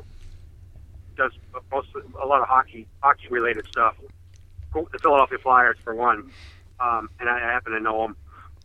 [1.16, 1.32] does
[1.72, 1.90] most
[2.22, 3.96] a lot of hockey hockey related stuff.
[4.74, 6.32] The Philadelphia Flyers for one,
[6.80, 8.16] um, and I happen to know him.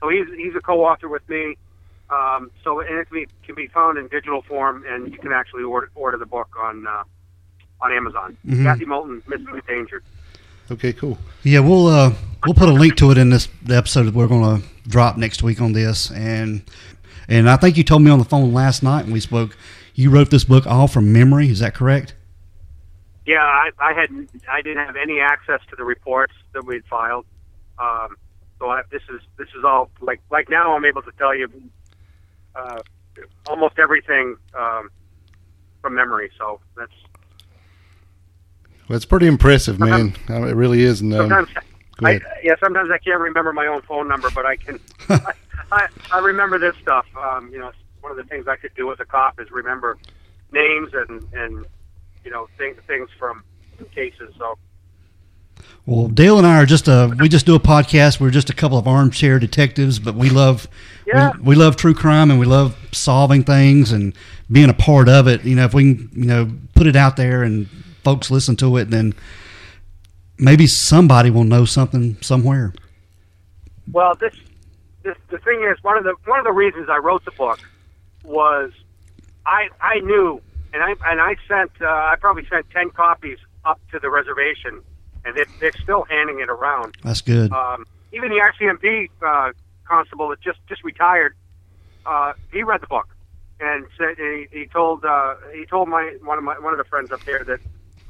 [0.00, 1.56] So he's he's a co-author with me.
[2.10, 5.32] Um, so and it can be, can be found in digital form, and you can
[5.32, 7.02] actually order order the book on uh,
[7.80, 8.36] on Amazon.
[8.46, 8.62] Mhm.
[8.64, 10.04] Kathy Moulton, Missing Endangered.
[10.70, 10.92] Okay.
[10.92, 11.18] Cool.
[11.42, 12.12] Yeah, we'll uh,
[12.46, 15.16] we'll put a link to it in this the episode that we're going to drop
[15.16, 16.62] next week on this, and
[17.28, 19.56] and I think you told me on the phone last night when we spoke,
[19.94, 21.48] you wrote this book all from memory.
[21.48, 22.14] Is that correct?
[23.26, 24.10] Yeah, I, I had
[24.50, 27.26] I didn't have any access to the reports that we'd filed.
[27.78, 28.16] Um,
[28.58, 31.48] so I, this is this is all like like now I'm able to tell you
[32.54, 32.80] uh,
[33.48, 34.90] almost everything um,
[35.80, 36.30] from memory.
[36.38, 36.92] So that's
[38.88, 40.14] Well, it's pretty impressive, man.
[40.28, 41.00] Uh, It really is.
[41.00, 41.48] And, um, sometimes
[42.02, 45.32] I, yeah sometimes I can't remember my own phone number, but I can I,
[45.72, 47.06] I, I remember this stuff.
[47.16, 47.70] Um, you know,
[48.00, 49.96] one of the things I could do as a cop is remember
[50.52, 51.64] names and and
[52.24, 53.42] you know things things from
[53.94, 54.34] cases.
[54.38, 54.58] So
[55.86, 58.20] Well, Dale and I are just a we just do a podcast.
[58.20, 60.66] We're just a couple of armchair detectives, but we love
[61.06, 61.32] Yeah.
[61.36, 64.14] we, we love true crime and we love solving things and
[64.50, 65.44] being a part of it.
[65.44, 67.68] You know, if we can you know put it out there and
[68.04, 69.14] folks listen to it, then
[70.38, 72.72] maybe somebody will know something somewhere.
[73.90, 74.34] Well, this,
[75.02, 77.60] this the thing is one of the one of the reasons I wrote the book
[78.22, 78.72] was
[79.46, 80.40] I I knew
[80.72, 84.82] and I and I sent uh, I probably sent ten copies up to the reservation
[85.24, 86.96] and they, they're still handing it around.
[87.02, 87.52] That's good.
[87.52, 89.52] Um, even the RCMP uh,
[89.84, 91.34] constable that just just retired,
[92.06, 93.08] uh, he read the book
[93.60, 96.84] and said he, he told uh, he told my one of my one of the
[96.84, 97.60] friends up there that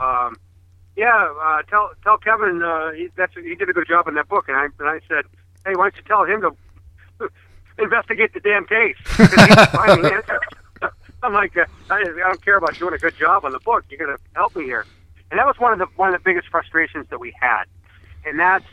[0.01, 0.37] um,
[0.97, 4.29] yeah uh, tell tell Kevin uh, he, that's he did a good job in that
[4.29, 5.25] book and I and I said
[5.65, 7.29] hey why don't you tell him to
[7.83, 8.97] investigate the damn case.
[11.23, 13.85] I'm like uh, I, I don't care about doing a good job on the book
[13.89, 14.85] you're gonna help me here
[15.31, 17.65] and that was one of the one of the biggest frustrations that we had
[18.25, 18.65] and that's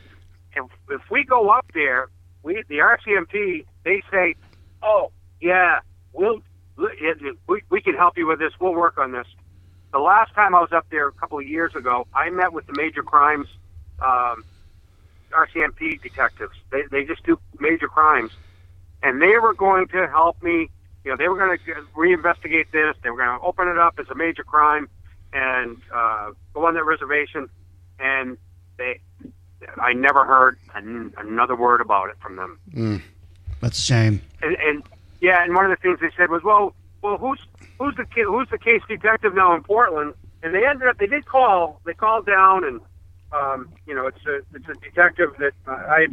[0.56, 2.10] if, if we go up there,
[2.44, 4.36] we the RCMP they say,
[4.82, 5.80] "Oh yeah,
[6.14, 6.42] we'll
[7.48, 8.54] we, we can help you with this.
[8.60, 9.28] We'll work on this."
[9.92, 12.66] The last time I was up there a couple of years ago, I met with
[12.68, 13.48] the major crimes
[14.00, 14.44] um,
[15.32, 16.54] RCMP detectives.
[16.72, 18.32] They they just do major crimes,
[19.04, 20.70] and they were going to help me.
[21.04, 22.96] You know, they were going to reinvestigate this.
[23.04, 24.88] They were going to open it up as a major crime
[25.34, 27.50] and uh, go on that reservation.
[28.00, 28.38] And
[28.78, 29.00] they,
[29.78, 32.60] I never heard an, another word about it from them.
[32.74, 33.02] Mm.
[33.62, 34.22] That's a shame.
[34.42, 34.84] And, and
[35.22, 37.40] yeah, and one of the things they said was, well, well, who's
[37.82, 40.14] who's the ki- who's the case detective now in Portland?
[40.44, 41.82] And they ended up they did call.
[41.86, 42.82] They called down, and
[43.32, 46.08] um, you know, it's a it's a detective that uh, I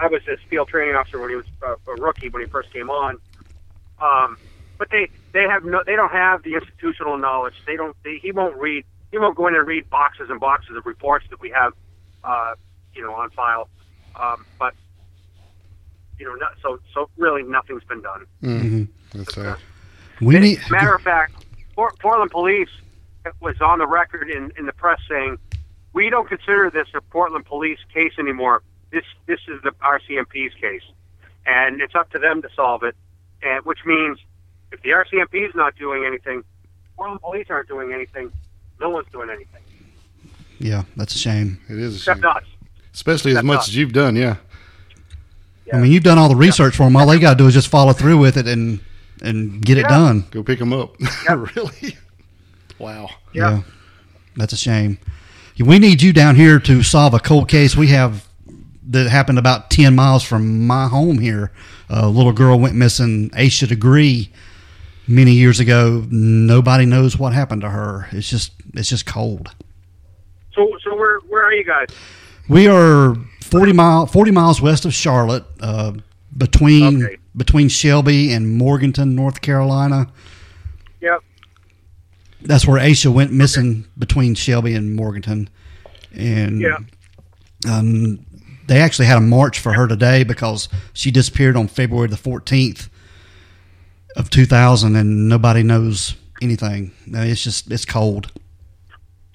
[0.00, 2.72] I was his field training officer when he was uh, a rookie when he first
[2.72, 3.18] came on.
[4.00, 4.38] Um,
[4.78, 7.54] but they they have no they don't have the institutional knowledge.
[7.66, 7.96] They don't.
[8.04, 8.84] They, he won't read.
[9.12, 11.72] He won't go in and read boxes and boxes of reports that we have,
[12.24, 12.54] uh,
[12.94, 13.68] you know, on file.
[14.20, 14.74] Um, but
[16.18, 18.26] you know, not, so so really nothing's been done.
[18.42, 18.88] Mm.
[19.12, 19.58] That's sad.
[20.20, 20.60] We need.
[20.70, 21.44] Matter of fact,
[21.74, 22.68] Portland Police
[23.40, 25.38] was on the record in, in the press saying,
[25.92, 28.62] "We don't consider this a Portland Police case anymore.
[28.90, 30.82] This this is the RCMP's case,
[31.46, 32.94] and it's up to them to solve it.
[33.42, 34.18] And which means,
[34.72, 36.44] if the RCMP is not doing anything,
[36.96, 38.32] Portland Police aren't doing anything.
[38.80, 39.62] No one's doing anything
[40.58, 41.60] Yeah, that's a shame.
[41.68, 42.30] It is a except shame.
[42.30, 42.42] us.
[42.92, 43.68] Especially as much us.
[43.68, 44.36] as you've done, yeah.
[45.72, 46.96] I mean, you've done all the research for them.
[46.96, 48.80] All they got to do is just follow through with it and
[49.24, 50.24] and get it done.
[50.30, 50.96] Go pick them up.
[51.24, 51.44] Yeah.
[51.54, 51.96] really?
[52.78, 53.08] Wow.
[53.32, 53.62] Yeah.
[54.36, 54.98] that's a shame.
[55.58, 58.26] We need you down here to solve a cold case we have
[58.90, 61.52] that happened about ten miles from my home here.
[61.88, 63.30] A little girl went missing.
[63.30, 64.30] Asha Degree
[65.06, 66.04] many years ago.
[66.10, 68.08] Nobody knows what happened to her.
[68.10, 69.54] It's just it's just cold.
[70.54, 71.88] So so where where are you guys?
[72.48, 75.92] We are forty mile forty miles west of Charlotte, uh,
[76.36, 77.16] between Okay.
[77.36, 80.06] Between Shelby and Morganton, North Carolina.
[81.00, 81.20] Yep.
[82.42, 85.48] That's where Asha went missing between Shelby and Morganton,
[86.14, 86.78] and Yeah.
[87.68, 88.24] um,
[88.66, 92.88] they actually had a march for her today because she disappeared on February the fourteenth
[94.16, 96.92] of two thousand, and nobody knows anything.
[97.06, 98.30] No, It's just it's cold.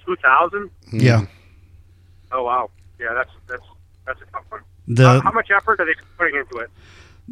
[0.06, 0.70] Two thousand.
[0.92, 1.26] Yeah,
[2.32, 2.70] Oh wow.
[2.98, 3.62] Yeah, that's that's
[4.06, 4.60] that's a tough one.
[4.88, 6.70] the how, how much effort are they putting into it?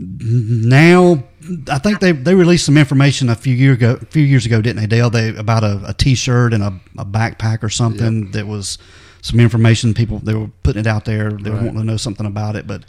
[0.00, 1.24] Now
[1.68, 4.62] I think they they released some information a few year ago, a few years ago,
[4.62, 5.10] didn't they, Dale?
[5.10, 8.78] They about a, a T-shirt and a, a backpack or something that was
[9.22, 9.94] some information.
[9.94, 11.32] People they were putting it out there.
[11.32, 11.64] They were Right.
[11.66, 12.66] wanting to know something about it.
[12.66, 12.84] But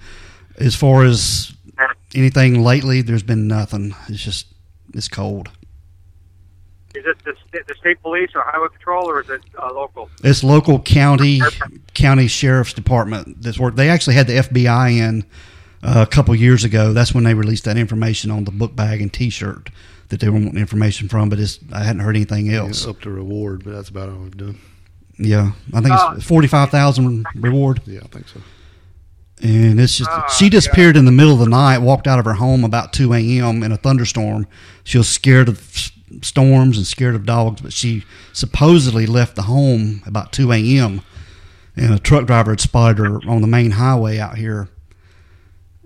[0.59, 1.51] as far as
[2.13, 3.95] anything lately, there's been nothing.
[4.07, 4.45] It's just
[4.93, 5.49] it's cold.
[6.95, 7.33] Is it the,
[7.67, 10.09] the state police or highway patrol, or is it uh, local?
[10.23, 11.41] It's local county
[11.95, 13.75] county sheriff's department that's work.
[13.75, 15.23] They actually had the FBI in
[15.83, 16.93] uh, a couple years ago.
[16.93, 19.69] That's when they released that information on the book bag and T-shirt
[20.09, 21.29] that they were wanting information from.
[21.29, 22.79] But it's I hadn't heard anything else.
[22.79, 24.59] It's up to reward, but that's about all we've done.
[25.17, 28.39] Yeah, I think Uh, it's forty five thousand reward, Yeah, I think so.
[29.41, 31.79] and it's just Ah, she disappeared in the middle of the night.
[31.79, 33.61] Walked out of her home about two a.m.
[33.63, 34.47] in a thunderstorm.
[34.83, 38.03] She was scared of storms and scared of dogs, but she
[38.33, 41.01] supposedly left the home about two a.m.
[41.75, 44.69] and a truck driver had spotted her on the main highway out here,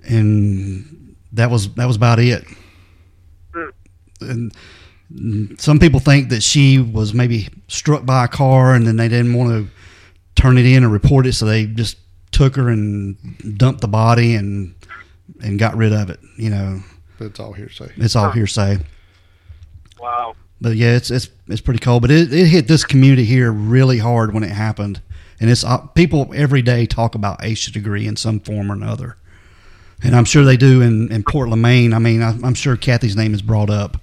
[0.07, 2.43] and that was that was about it.
[3.53, 3.69] Hmm.
[4.21, 9.07] And some people think that she was maybe struck by a car and then they
[9.09, 9.71] didn't want to
[10.41, 11.97] turn it in or report it, so they just
[12.31, 14.73] took her and dumped the body and
[15.41, 16.19] and got rid of it.
[16.37, 16.79] You know,
[17.19, 17.91] But it's all hearsay.
[17.97, 18.79] it's all hearsay.
[19.99, 20.35] Wow.
[20.59, 22.01] But yeah, it's it's it's pretty cold.
[22.01, 25.01] But it, it hit this community here really hard when it happened,
[25.39, 29.17] and it's uh, people every day talk about Asha Degree in some form or another,
[30.03, 31.93] and I'm sure they do in, in Portland, Maine.
[31.93, 33.97] I mean, I, I'm sure Kathy's name is brought up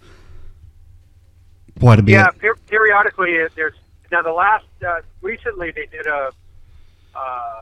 [1.79, 2.13] quite a bit.
[2.13, 3.75] Yeah, per- periodically there's
[4.11, 6.31] now the last uh, recently they did a
[7.15, 7.61] uh,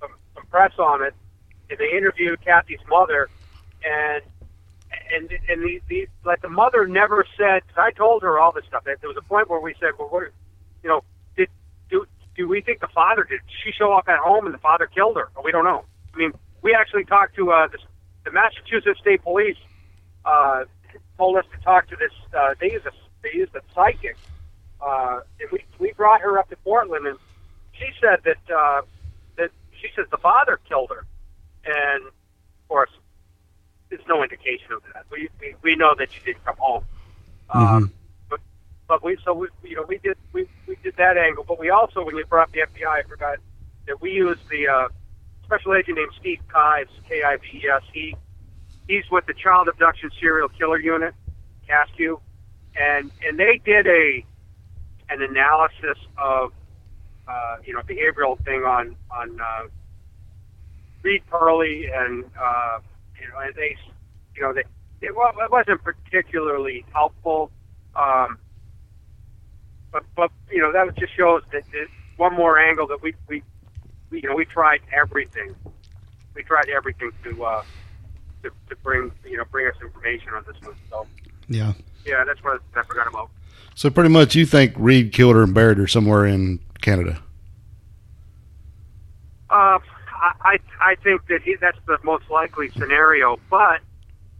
[0.00, 1.14] some, some press on it,
[1.68, 3.28] and they interviewed Kathy's mother,
[3.84, 4.22] and
[5.14, 7.62] and and the, the like the mother never said.
[7.68, 8.84] Cause I told her all this stuff.
[8.84, 10.24] There was a point where we said, well, what,
[10.82, 11.02] you know,
[11.36, 11.48] did
[11.88, 12.06] do
[12.36, 15.16] do we think the father did she show up at home and the father killed
[15.16, 15.28] her?
[15.44, 15.84] We don't know.
[16.14, 17.78] I mean, we actually talked to uh, the,
[18.24, 19.56] the Massachusetts State Police.
[20.24, 20.64] Uh,
[21.20, 22.12] told us to talk to this.
[22.36, 22.92] Uh, they use a
[23.22, 24.16] they used a psychic,
[24.80, 27.18] uh, and we we brought her up to Portland, and
[27.72, 28.80] she said that uh,
[29.36, 31.04] that she says the father killed her,
[31.66, 32.90] and of course,
[33.90, 35.04] there's no indication of that.
[35.10, 36.84] We we, we know that she didn't come home,
[37.50, 37.92] um,
[38.30, 38.40] but
[38.88, 41.68] but we so we you know we did we, we did that angle, but we
[41.68, 43.38] also when you brought up the FBI, I forgot
[43.86, 44.88] that we used the uh,
[45.50, 47.82] special agent named Steve Kives, K I V E S.
[47.92, 48.16] He
[48.86, 51.14] he's with the Child Abduction Serial Killer Unit,
[51.68, 52.20] CASKU,
[52.76, 54.24] and and they did a
[55.08, 56.52] an analysis of
[57.26, 59.68] uh, you know behavioral thing on on uh,
[61.02, 62.78] Reed Purley and uh,
[63.20, 63.76] you know, and they,
[64.36, 64.64] you know, they,
[65.06, 67.50] it, wa- it wasn't particularly helpful.
[67.94, 68.38] Um,
[69.92, 71.86] but, but you know, that just shows that, that
[72.16, 73.42] one more angle that we, we,
[74.10, 75.54] you know, we tried everything.
[76.34, 77.62] We tried everything to, uh,
[78.42, 80.74] to, to bring, you know, bring us information on this one.
[80.90, 81.06] So,
[81.48, 81.72] Yeah.
[82.04, 83.30] yeah, that's what I forgot about.
[83.74, 87.22] So pretty much, you think Reed killed her and buried her somewhere in Canada?
[89.48, 89.78] Uh,
[90.42, 93.38] I, I think that he, that's the most likely scenario.
[93.48, 93.80] But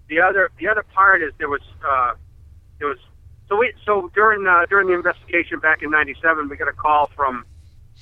[0.09, 2.13] the other the other part is there was uh,
[2.79, 2.99] there was
[3.49, 7.11] so we so during uh, during the investigation back in '97, we got a call
[7.17, 7.45] from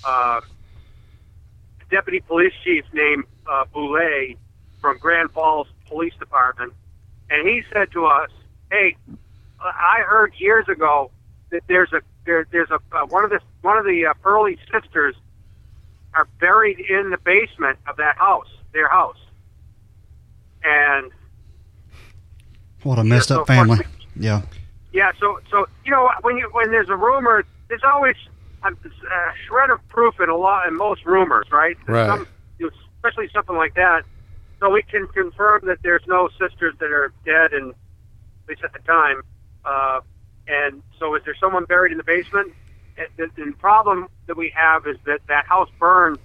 [0.05, 0.41] uh,
[1.91, 4.37] deputy police chief named uh, Boulay
[4.81, 6.73] from Grand Falls Police Department,
[7.31, 8.31] and he said to us,
[8.71, 8.97] "Hey,
[9.61, 11.11] I heard years ago
[11.51, 14.59] that there's a there, there's a uh, one of the one of the uh, Purley
[14.73, 15.15] sisters
[16.15, 19.17] are buried in the basement of that house, their house.
[20.65, 21.11] And
[22.83, 23.77] What a messed so up family.
[23.79, 24.43] fortunately- Yeah.
[24.93, 28.17] yeah, so so you know when you when there's a rumor, there's always
[28.73, 31.77] a, a shred of proof in a lot in most rumors, right?
[31.87, 32.07] Right.
[32.07, 32.27] Some,
[32.97, 34.03] especially something like that.
[34.61, 38.73] So we can confirm that there's no sisters that are dead, and at least at
[38.73, 39.23] the time.
[39.65, 40.01] Uh,
[40.49, 42.53] and so, is there someone buried in the basement?
[43.17, 46.19] The, the problem that we have is that that house burned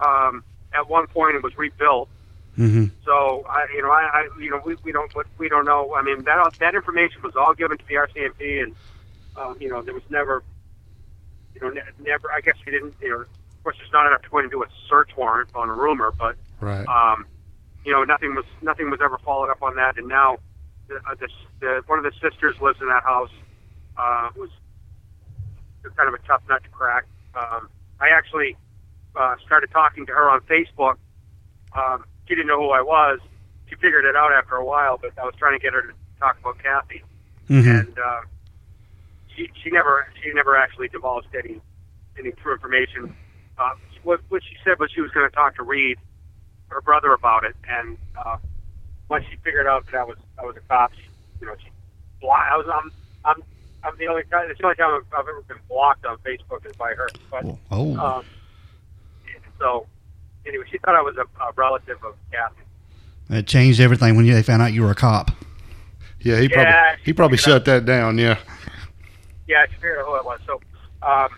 [0.00, 2.08] um, at one point and was rebuilt.
[2.56, 5.94] hmm So I, you know, I, I you know, we, we don't, we don't know.
[5.96, 8.74] I mean, that that information was all given to the RCMP, and
[9.36, 10.42] um, you know, there was never,
[11.60, 12.30] you know, ne- never.
[12.32, 12.94] I guess we didn't.
[13.00, 15.68] You know, of course, there's not enough to go and do a search warrant on
[15.68, 16.86] a rumor, but Right.
[16.88, 17.26] um,
[17.84, 19.96] you know, nothing was nothing was ever followed up on that.
[19.98, 20.38] And now,
[20.88, 21.30] the, uh, this,
[21.60, 23.30] the one of the sisters lives in that house.
[23.96, 24.50] Uh, was
[25.96, 27.04] kind of a tough nut to crack.
[27.34, 27.68] Um,
[28.00, 28.56] I actually
[29.16, 30.96] uh, started talking to her on Facebook.
[31.76, 33.18] Um, she didn't know who I was.
[33.68, 35.92] She figured it out after a while, but I was trying to get her to
[36.18, 37.02] talk about Kathy,
[37.48, 38.20] hmm and uh,
[39.40, 41.60] she she never she never actually divulged any
[42.18, 43.14] any true information.
[43.58, 43.70] Uh,
[44.02, 45.98] what what she said was she was going to talk to Reed,
[46.68, 48.36] her brother, about it, and uh,
[49.08, 51.02] once she figured out that I was I was a cop, she,
[51.40, 51.70] you know, she
[52.20, 52.92] blo- I was I'm
[53.24, 53.42] I'm
[53.84, 54.44] I'm the only guy.
[54.48, 57.08] It's the only time I've, I've ever been blocked on Facebook is by her.
[57.30, 57.96] But Oh.
[57.96, 58.24] um,
[59.58, 59.86] so
[60.46, 62.62] anyway, she thought I was a, a relative of Kathy.
[63.30, 65.30] It changed everything when you, they found out you were a cop.
[66.20, 66.72] Yeah, he probably
[67.04, 68.18] he probably figured shut that down.
[68.18, 68.38] Yeah.
[69.50, 70.38] Yeah, figured out who it was.
[70.46, 70.62] So
[71.02, 71.30] um,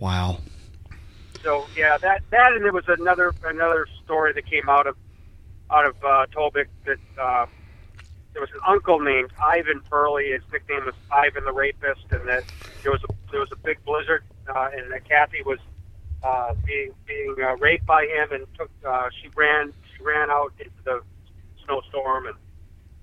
[0.00, 0.38] Wow.
[1.42, 4.96] so yeah, that that and there was another another story that came out of
[5.70, 6.26] out of uh,
[6.84, 7.46] that uh,
[8.32, 10.32] there was an uncle named Ivan Furley.
[10.32, 12.44] His nickname was Ivan the Rapist, and that
[12.82, 15.58] there was a there was a big blizzard, uh, and that Kathy was
[16.22, 20.52] uh, being being uh, raped by him, and took uh, she ran she ran out
[20.58, 21.00] into the
[21.64, 22.36] snowstorm, and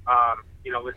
[0.07, 0.95] um, you know it,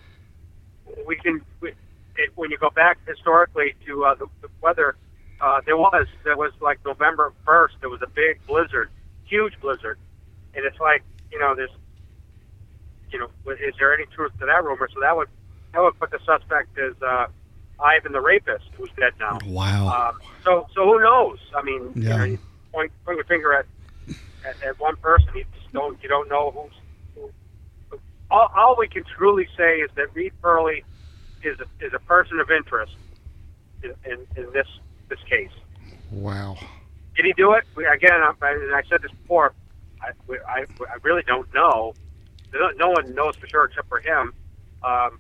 [1.07, 1.73] we can we,
[2.17, 4.97] it, when you go back historically to uh, the, the weather.
[5.41, 7.75] Uh, there was there was like November first.
[7.81, 8.89] There was a big blizzard,
[9.25, 9.99] huge blizzard,
[10.55, 11.03] and it's like
[11.33, 11.71] you know there's
[13.11, 14.89] you know is there any truth to that rumor?
[14.95, 15.29] So that would
[15.73, 17.27] that would put the suspect as uh,
[17.83, 19.39] Ivan the rapist, who's dead now.
[19.47, 19.89] Wow.
[20.11, 21.39] Um, so so who knows?
[21.57, 22.11] I mean, Yeah.
[22.13, 22.39] you know, you
[22.73, 23.67] point point your finger at,
[24.47, 25.29] at at one person.
[25.35, 26.73] You just don't you don't know who's.
[27.91, 27.99] Who.
[28.31, 30.85] All, all we can truly say is that Reed Purley
[31.45, 32.95] is a, is a person of interest
[33.83, 34.67] in, in, in this
[35.09, 35.51] this case.
[36.11, 36.57] Wow.
[37.17, 37.65] Did he do it?
[37.77, 39.53] We, again, I, and I said this before.
[40.03, 41.95] I, we- I, I really don't know.
[42.53, 44.33] No no one knows for sure except for him.
[44.83, 45.19] Um,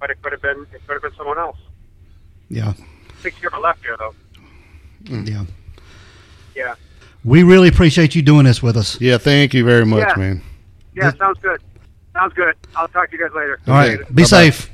[0.00, 1.58] but it could have been it could have been someone else.
[2.48, 2.74] yeah.
[3.20, 4.14] Six year left here though.
[5.04, 5.44] Yeah.
[6.56, 6.74] Yeah.
[7.24, 9.00] We really appreciate you doing this with us.
[9.00, 9.18] Yeah.
[9.18, 10.14] Thank you very much, Yeah.
[10.16, 10.42] man.
[10.94, 11.62] Yeah, Th- sounds good.
[12.14, 12.54] Sounds good.
[12.76, 13.58] I'll talk to you guys later.
[13.66, 14.00] All right.
[14.00, 14.04] Okay.
[14.10, 14.24] Be Bye-bye.
[14.24, 14.70] safe.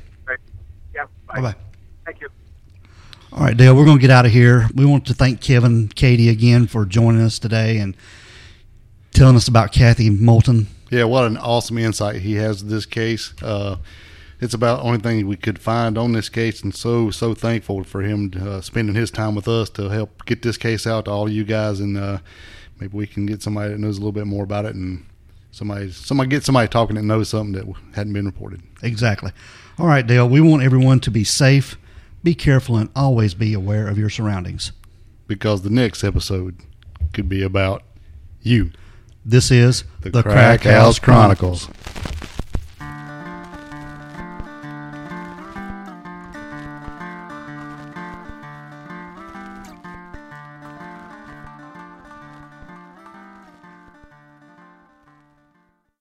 [0.93, 1.05] Yeah.
[1.27, 1.35] Bye.
[1.35, 1.55] Bye bye.
[2.05, 2.29] Thank you.
[3.31, 4.67] All right, Dale, we're going to get out of here.
[4.73, 7.95] We want to thank Kevin, Katie again for joining us today and
[9.11, 10.67] telling us about Kathy Moulton.
[10.89, 13.33] Yeah, what an awesome insight he has to this case.
[13.41, 13.77] Uh,
[14.41, 17.83] it's about the only thing we could find on this case, and so so thankful
[17.83, 21.11] for him uh, spending his time with us to help get this case out to
[21.11, 22.19] all you guys, and uh,
[22.79, 25.05] maybe we can get somebody that knows a little bit more about it, and
[25.51, 28.61] somebody somebody get somebody talking that knows something that hadn't been reported.
[28.81, 29.31] Exactly.
[29.77, 31.77] All right, Dale, we want everyone to be safe,
[32.23, 34.71] be careful, and always be aware of your surroundings.
[35.27, 36.57] Because the next episode
[37.13, 37.83] could be about
[38.41, 38.71] you,
[39.25, 41.69] This is the, Crack House Chronicles.